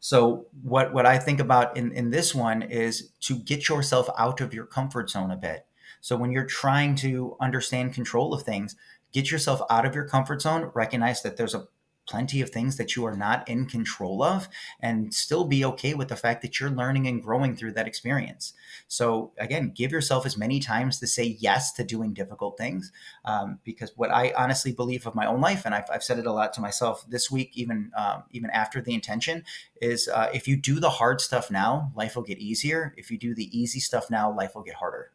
So 0.00 0.46
what 0.62 0.94
what 0.94 1.04
I 1.04 1.18
think 1.18 1.40
about 1.40 1.76
in 1.76 1.92
in 1.92 2.10
this 2.10 2.34
one 2.34 2.62
is 2.62 3.10
to 3.20 3.36
get 3.36 3.68
yourself 3.68 4.08
out 4.16 4.40
of 4.40 4.54
your 4.54 4.64
comfort 4.64 5.10
zone 5.10 5.30
a 5.30 5.36
bit. 5.36 5.66
So 6.00 6.16
when 6.16 6.32
you're 6.32 6.46
trying 6.46 6.94
to 6.96 7.36
understand 7.40 7.92
control 7.92 8.32
of 8.32 8.42
things, 8.42 8.76
get 9.12 9.30
yourself 9.30 9.60
out 9.68 9.84
of 9.84 9.94
your 9.94 10.08
comfort 10.08 10.40
zone, 10.40 10.70
recognize 10.74 11.22
that 11.22 11.36
there's 11.36 11.54
a 11.54 11.68
plenty 12.10 12.40
of 12.40 12.50
things 12.50 12.76
that 12.76 12.96
you 12.96 13.04
are 13.04 13.16
not 13.16 13.48
in 13.48 13.66
control 13.66 14.22
of 14.22 14.48
and 14.80 15.14
still 15.14 15.44
be 15.44 15.64
okay 15.64 15.94
with 15.94 16.08
the 16.08 16.16
fact 16.16 16.42
that 16.42 16.58
you're 16.58 16.70
learning 16.70 17.06
and 17.06 17.22
growing 17.22 17.54
through 17.54 17.70
that 17.72 17.86
experience. 17.86 18.52
So, 18.88 19.32
again, 19.38 19.72
give 19.74 19.92
yourself 19.92 20.26
as 20.26 20.36
many 20.36 20.58
times 20.58 20.98
to 20.98 21.06
say 21.06 21.36
yes 21.38 21.72
to 21.74 21.84
doing 21.84 22.12
difficult 22.12 22.58
things. 22.58 22.90
Um, 23.24 23.60
because 23.62 23.92
what 23.96 24.10
I 24.10 24.32
honestly 24.36 24.72
believe 24.72 25.06
of 25.06 25.14
my 25.14 25.26
own 25.26 25.40
life, 25.40 25.64
and 25.64 25.74
I've, 25.74 25.88
I've 25.90 26.02
said 26.02 26.18
it 26.18 26.26
a 26.26 26.32
lot 26.32 26.52
to 26.54 26.60
myself 26.60 27.04
this 27.08 27.30
week, 27.30 27.52
even 27.54 27.92
um, 27.96 28.24
even 28.32 28.50
after 28.50 28.80
the 28.82 28.92
intention, 28.92 29.44
is 29.80 30.08
uh, 30.08 30.30
if 30.34 30.48
you 30.48 30.56
do 30.56 30.80
the 30.80 30.90
hard 30.90 31.20
stuff 31.20 31.50
now, 31.50 31.92
life 31.94 32.16
will 32.16 32.24
get 32.24 32.38
easier. 32.38 32.92
If 32.96 33.10
you 33.10 33.18
do 33.18 33.34
the 33.34 33.56
easy 33.56 33.78
stuff 33.78 34.10
now, 34.10 34.34
life 34.34 34.56
will 34.56 34.64
get 34.64 34.74
harder 34.74 35.12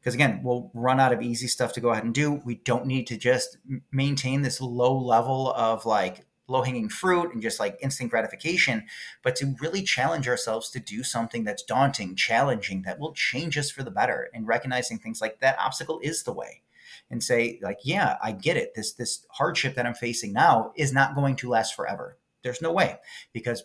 because 0.00 0.14
again 0.14 0.40
we'll 0.42 0.70
run 0.74 1.00
out 1.00 1.12
of 1.12 1.22
easy 1.22 1.46
stuff 1.46 1.72
to 1.74 1.80
go 1.80 1.90
ahead 1.90 2.04
and 2.04 2.14
do. 2.14 2.40
We 2.44 2.56
don't 2.56 2.86
need 2.86 3.06
to 3.08 3.16
just 3.16 3.58
maintain 3.90 4.42
this 4.42 4.60
low 4.60 4.96
level 4.96 5.52
of 5.52 5.86
like 5.86 6.26
low 6.48 6.62
hanging 6.62 6.88
fruit 6.88 7.32
and 7.32 7.42
just 7.42 7.60
like 7.60 7.78
instant 7.82 8.10
gratification 8.10 8.84
but 9.22 9.36
to 9.36 9.54
really 9.60 9.82
challenge 9.82 10.26
ourselves 10.26 10.70
to 10.70 10.80
do 10.80 11.02
something 11.02 11.44
that's 11.44 11.62
daunting 11.62 12.16
challenging 12.16 12.82
that 12.82 12.98
will 12.98 13.12
change 13.12 13.58
us 13.58 13.70
for 13.70 13.82
the 13.82 13.90
better 13.90 14.30
and 14.32 14.46
recognizing 14.46 14.98
things 14.98 15.20
like 15.20 15.40
that 15.40 15.58
obstacle 15.58 16.00
is 16.02 16.22
the 16.22 16.32
way. 16.32 16.62
And 17.10 17.22
say 17.22 17.58
like 17.62 17.78
yeah 17.82 18.16
i 18.22 18.32
get 18.32 18.56
it. 18.56 18.74
This 18.74 18.92
this 18.92 19.26
hardship 19.30 19.74
that 19.74 19.86
i'm 19.86 19.94
facing 19.94 20.32
now 20.32 20.72
is 20.76 20.92
not 20.92 21.14
going 21.14 21.36
to 21.36 21.48
last 21.48 21.74
forever. 21.74 22.16
There's 22.42 22.62
no 22.62 22.72
way 22.72 22.96
because 23.32 23.64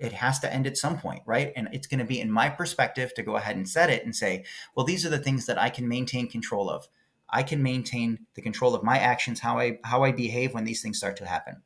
it 0.00 0.12
has 0.12 0.38
to 0.40 0.52
end 0.52 0.66
at 0.66 0.78
some 0.78 0.98
point, 0.98 1.22
right? 1.26 1.52
And 1.54 1.68
it's 1.72 1.86
going 1.86 1.98
to 1.98 2.06
be 2.06 2.20
in 2.20 2.30
my 2.30 2.48
perspective 2.48 3.12
to 3.14 3.22
go 3.22 3.36
ahead 3.36 3.56
and 3.56 3.68
set 3.68 3.90
it 3.90 4.04
and 4.04 4.16
say, 4.16 4.44
well, 4.74 4.86
these 4.86 5.04
are 5.04 5.10
the 5.10 5.18
things 5.18 5.46
that 5.46 5.60
I 5.60 5.68
can 5.68 5.86
maintain 5.86 6.28
control 6.28 6.70
of. 6.70 6.88
I 7.28 7.42
can 7.42 7.62
maintain 7.62 8.26
the 8.34 8.42
control 8.42 8.74
of 8.74 8.82
my 8.82 8.98
actions, 8.98 9.40
how 9.40 9.58
I 9.58 9.78
how 9.84 10.02
I 10.02 10.10
behave 10.10 10.52
when 10.52 10.64
these 10.64 10.82
things 10.82 10.98
start 10.98 11.16
to 11.18 11.26
happen. 11.26 11.62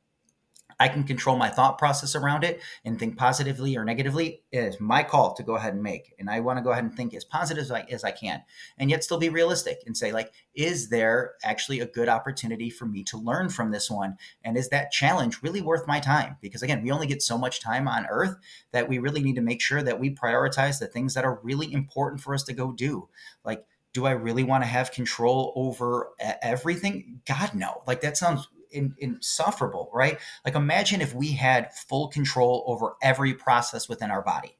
I 0.78 0.88
can 0.88 1.04
control 1.04 1.36
my 1.36 1.50
thought 1.50 1.78
process 1.78 2.14
around 2.14 2.44
it 2.44 2.60
and 2.84 2.98
think 2.98 3.16
positively 3.16 3.76
or 3.76 3.84
negatively. 3.84 4.42
It 4.50 4.58
is 4.58 4.80
my 4.80 5.02
call 5.02 5.34
to 5.34 5.42
go 5.42 5.56
ahead 5.56 5.74
and 5.74 5.82
make. 5.82 6.14
And 6.18 6.28
I 6.28 6.40
want 6.40 6.58
to 6.58 6.62
go 6.62 6.70
ahead 6.70 6.84
and 6.84 6.94
think 6.94 7.14
as 7.14 7.24
positive 7.24 7.62
as 7.62 7.70
I, 7.70 7.80
as 7.90 8.04
I 8.04 8.10
can 8.10 8.42
and 8.78 8.90
yet 8.90 9.04
still 9.04 9.18
be 9.18 9.28
realistic 9.28 9.82
and 9.86 9.96
say, 9.96 10.12
like, 10.12 10.32
is 10.54 10.88
there 10.88 11.34
actually 11.44 11.80
a 11.80 11.86
good 11.86 12.08
opportunity 12.08 12.70
for 12.70 12.86
me 12.86 13.04
to 13.04 13.16
learn 13.16 13.48
from 13.48 13.70
this 13.70 13.90
one? 13.90 14.16
And 14.44 14.56
is 14.56 14.68
that 14.70 14.90
challenge 14.90 15.42
really 15.42 15.60
worth 15.60 15.86
my 15.86 16.00
time? 16.00 16.36
Because 16.40 16.62
again, 16.62 16.82
we 16.82 16.90
only 16.90 17.06
get 17.06 17.22
so 17.22 17.38
much 17.38 17.60
time 17.60 17.86
on 17.88 18.06
earth 18.06 18.36
that 18.72 18.88
we 18.88 18.98
really 18.98 19.22
need 19.22 19.36
to 19.36 19.42
make 19.42 19.62
sure 19.62 19.82
that 19.82 20.00
we 20.00 20.14
prioritize 20.14 20.78
the 20.78 20.86
things 20.86 21.14
that 21.14 21.24
are 21.24 21.40
really 21.42 21.72
important 21.72 22.20
for 22.20 22.34
us 22.34 22.42
to 22.44 22.52
go 22.52 22.72
do. 22.72 23.08
Like, 23.44 23.64
do 23.92 24.06
I 24.06 24.10
really 24.10 24.42
want 24.42 24.64
to 24.64 24.68
have 24.68 24.90
control 24.90 25.52
over 25.54 26.10
everything? 26.18 27.20
God, 27.28 27.54
no. 27.54 27.82
Like, 27.86 28.00
that 28.00 28.16
sounds 28.16 28.48
in, 28.74 28.94
insufferable, 28.98 29.90
right? 29.92 30.18
Like 30.44 30.54
imagine 30.54 31.00
if 31.00 31.14
we 31.14 31.32
had 31.32 31.74
full 31.74 32.08
control 32.08 32.64
over 32.66 32.96
every 33.02 33.34
process 33.34 33.88
within 33.88 34.10
our 34.10 34.22
body, 34.22 34.58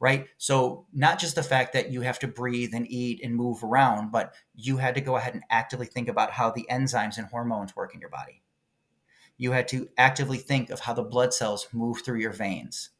right? 0.00 0.26
So 0.36 0.86
not 0.92 1.18
just 1.18 1.34
the 1.34 1.42
fact 1.42 1.72
that 1.74 1.90
you 1.90 2.00
have 2.02 2.18
to 2.20 2.28
breathe 2.28 2.74
and 2.74 2.90
eat 2.90 3.20
and 3.22 3.34
move 3.34 3.62
around, 3.62 4.10
but 4.10 4.34
you 4.54 4.78
had 4.78 4.94
to 4.96 5.00
go 5.00 5.16
ahead 5.16 5.34
and 5.34 5.44
actively 5.50 5.86
think 5.86 6.08
about 6.08 6.32
how 6.32 6.50
the 6.50 6.66
enzymes 6.70 7.18
and 7.18 7.26
hormones 7.26 7.76
work 7.76 7.94
in 7.94 8.00
your 8.00 8.10
body. 8.10 8.42
You 9.36 9.52
had 9.52 9.68
to 9.68 9.88
actively 9.98 10.38
think 10.38 10.70
of 10.70 10.80
how 10.80 10.94
the 10.94 11.02
blood 11.02 11.34
cells 11.34 11.68
move 11.72 12.02
through 12.02 12.20
your 12.20 12.32
veins 12.32 12.90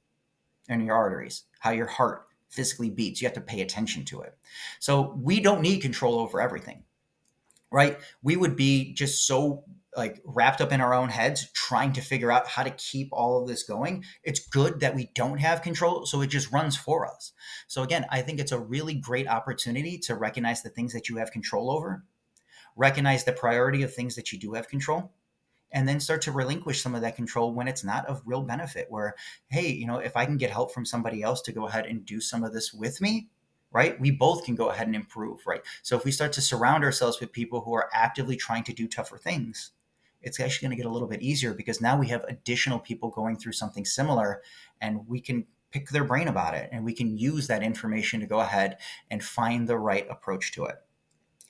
and 0.68 0.84
your 0.84 0.96
arteries, 0.96 1.44
how 1.60 1.70
your 1.70 1.86
heart 1.86 2.26
physically 2.48 2.90
beats. 2.90 3.20
You 3.20 3.26
have 3.26 3.34
to 3.34 3.40
pay 3.40 3.60
attention 3.60 4.04
to 4.06 4.22
it. 4.22 4.36
So 4.78 5.18
we 5.20 5.40
don't 5.40 5.60
need 5.60 5.80
control 5.80 6.18
over 6.18 6.40
everything, 6.40 6.84
right? 7.70 7.98
We 8.22 8.36
would 8.36 8.56
be 8.56 8.92
just 8.94 9.26
so 9.26 9.64
like 9.96 10.20
wrapped 10.24 10.60
up 10.60 10.72
in 10.72 10.80
our 10.80 10.94
own 10.94 11.08
heads 11.08 11.50
trying 11.52 11.92
to 11.92 12.00
figure 12.00 12.32
out 12.32 12.48
how 12.48 12.62
to 12.62 12.70
keep 12.70 13.08
all 13.12 13.40
of 13.40 13.48
this 13.48 13.62
going 13.62 14.04
it's 14.22 14.46
good 14.48 14.80
that 14.80 14.94
we 14.94 15.10
don't 15.14 15.38
have 15.38 15.62
control 15.62 16.06
so 16.06 16.20
it 16.20 16.28
just 16.28 16.52
runs 16.52 16.76
for 16.76 17.06
us 17.06 17.32
so 17.66 17.82
again 17.82 18.04
i 18.10 18.20
think 18.20 18.38
it's 18.38 18.52
a 18.52 18.58
really 18.58 18.94
great 18.94 19.28
opportunity 19.28 19.98
to 19.98 20.14
recognize 20.14 20.62
the 20.62 20.68
things 20.68 20.92
that 20.92 21.08
you 21.08 21.16
have 21.16 21.30
control 21.30 21.70
over 21.70 22.04
recognize 22.76 23.24
the 23.24 23.32
priority 23.32 23.82
of 23.82 23.92
things 23.92 24.14
that 24.16 24.32
you 24.32 24.38
do 24.38 24.52
have 24.52 24.68
control 24.68 25.12
and 25.72 25.88
then 25.88 25.98
start 25.98 26.22
to 26.22 26.32
relinquish 26.32 26.80
some 26.80 26.94
of 26.94 27.00
that 27.00 27.16
control 27.16 27.52
when 27.52 27.68
it's 27.68 27.84
not 27.84 28.06
of 28.06 28.22
real 28.24 28.42
benefit 28.42 28.86
where 28.90 29.14
hey 29.48 29.68
you 29.68 29.86
know 29.86 29.98
if 29.98 30.16
i 30.16 30.24
can 30.24 30.36
get 30.36 30.50
help 30.50 30.72
from 30.72 30.84
somebody 30.84 31.22
else 31.22 31.40
to 31.42 31.52
go 31.52 31.66
ahead 31.66 31.86
and 31.86 32.04
do 32.04 32.20
some 32.20 32.44
of 32.44 32.52
this 32.52 32.72
with 32.72 33.00
me 33.00 33.28
right? 33.74 34.00
We 34.00 34.12
both 34.12 34.44
can 34.44 34.54
go 34.54 34.70
ahead 34.70 34.86
and 34.86 34.94
improve, 34.94 35.44
right? 35.46 35.60
So 35.82 35.96
if 35.96 36.04
we 36.04 36.12
start 36.12 36.32
to 36.34 36.40
surround 36.40 36.84
ourselves 36.84 37.20
with 37.20 37.32
people 37.32 37.60
who 37.60 37.74
are 37.74 37.90
actively 37.92 38.36
trying 38.36 38.62
to 38.64 38.72
do 38.72 38.86
tougher 38.86 39.18
things, 39.18 39.72
it's 40.24 40.40
actually 40.40 40.66
going 40.66 40.76
to 40.76 40.82
get 40.82 40.88
a 40.88 40.92
little 40.92 41.08
bit 41.08 41.22
easier 41.22 41.54
because 41.54 41.80
now 41.80 41.98
we 41.98 42.08
have 42.08 42.24
additional 42.24 42.78
people 42.78 43.10
going 43.10 43.36
through 43.36 43.52
something 43.52 43.84
similar 43.84 44.42
and 44.80 45.06
we 45.06 45.20
can 45.20 45.46
pick 45.70 45.90
their 45.90 46.04
brain 46.04 46.28
about 46.28 46.54
it 46.54 46.68
and 46.72 46.84
we 46.84 46.94
can 46.94 47.18
use 47.18 47.46
that 47.48 47.62
information 47.62 48.20
to 48.20 48.26
go 48.26 48.40
ahead 48.40 48.78
and 49.10 49.22
find 49.22 49.68
the 49.68 49.76
right 49.76 50.06
approach 50.08 50.52
to 50.52 50.64
it. 50.64 50.76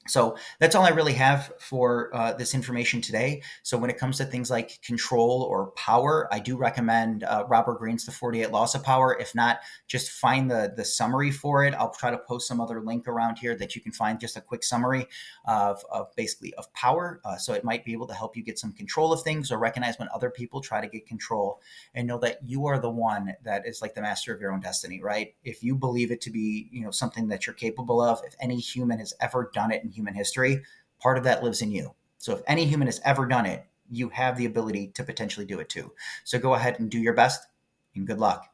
So 0.07 0.37
that's 0.59 0.75
all 0.75 0.85
I 0.85 0.91
really 0.91 1.15
have 1.15 1.53
for 1.59 2.15
uh, 2.15 2.35
this 2.35 2.55
information 2.55 3.01
today. 3.01 3.43
So 3.63 3.79
when 3.79 3.89
it 3.89 3.97
comes 3.97 4.19
to 4.19 4.25
things 4.25 4.51
like 4.51 4.83
control 4.83 5.43
or 5.43 5.71
power, 5.73 6.29
I 6.31 6.41
do 6.41 6.57
recommend 6.57 7.25
uh, 7.25 7.45
Robert 7.49 7.79
Greene's 7.79 8.05
The 8.05 8.13
48 8.13 8.51
Laws 8.51 8.75
of 8.75 8.83
Power. 8.85 9.17
If 9.19 9.35
not, 9.35 9.61
just 9.87 10.11
find 10.11 10.51
the, 10.51 10.75
the 10.77 10.85
summary 10.85 11.31
for 11.31 11.65
it. 11.65 11.73
I'll 11.75 11.95
try 11.95 12.11
to 12.11 12.19
post 12.19 12.49
some 12.49 12.61
other 12.61 12.83
link 12.83 13.09
around 13.09 13.39
here 13.39 13.57
that 13.57 13.75
you 13.75 13.81
can 13.81 13.93
find 13.93 14.21
just 14.21 14.37
a 14.37 14.43
quick 14.43 14.63
summary 14.63 15.07
of, 15.47 15.83
of 15.91 16.15
basically 16.17 16.53
of 16.55 16.71
power. 16.75 17.21
Uh, 17.25 17.37
so 17.37 17.55
it 17.55 17.65
might 17.65 17.85
be 17.85 17.93
able 17.93 18.07
to 18.09 18.15
help 18.15 18.37
you 18.37 18.43
get 18.43 18.59
some 18.59 18.73
control 18.73 19.11
of 19.11 19.23
things 19.23 19.51
or 19.51 19.59
recognize 19.59 19.99
when 19.99 20.09
other 20.15 20.29
people 20.29 20.61
try 20.61 20.83
to 20.83 20.89
get 20.89 21.07
control 21.07 21.63
and 21.95 22.07
know 22.07 22.19
that 22.19 22.41
you 22.45 22.67
are 22.67 22.79
the 22.79 22.91
one 22.91 23.35
that 23.43 23.67
is 23.67 23.81
like 23.81 23.95
the 23.95 24.03
master 24.03 24.35
of 24.35 24.41
your 24.41 24.53
own 24.53 24.61
destiny, 24.61 25.01
right? 25.03 25.35
If 25.45 25.63
you 25.63 25.75
believe 25.75 26.11
it 26.11 26.21
to 26.23 26.31
be, 26.31 26.69
you 26.71 26.83
know, 26.83 26.91
something 26.91 27.29
that 27.29 27.47
you're 27.47 27.55
capable 27.55 28.03
of, 28.03 28.21
if 28.27 28.35
any 28.39 28.59
human 28.59 28.99
has 28.99 29.15
ever 29.21 29.51
done 29.55 29.73
it 29.73 29.83
human 29.95 30.15
history, 30.15 30.63
part 31.01 31.19
of 31.19 31.25
that 31.25 31.43
lives 31.43 31.63
in 31.63 31.71
you. 31.71 31.95
So 32.19 32.35
if 32.35 32.43
any 32.47 32.65
human 32.65 32.89
has 32.89 33.01
ever 33.05 33.27
done 33.27 33.47
it, 33.47 33.67
you 33.91 34.09
have 34.09 34.37
the 34.37 34.47
ability 34.47 34.93
to 34.95 35.05
potentially 35.05 35.47
do 35.47 35.61
it 35.61 35.69
too. 35.69 35.93
So 36.25 36.39
go 36.39 36.55
ahead 36.55 36.81
and 36.81 36.91
do 36.91 36.99
your 36.99 37.15
best 37.15 37.47
and 37.95 38.07
good 38.07 38.19
luck. 38.19 38.54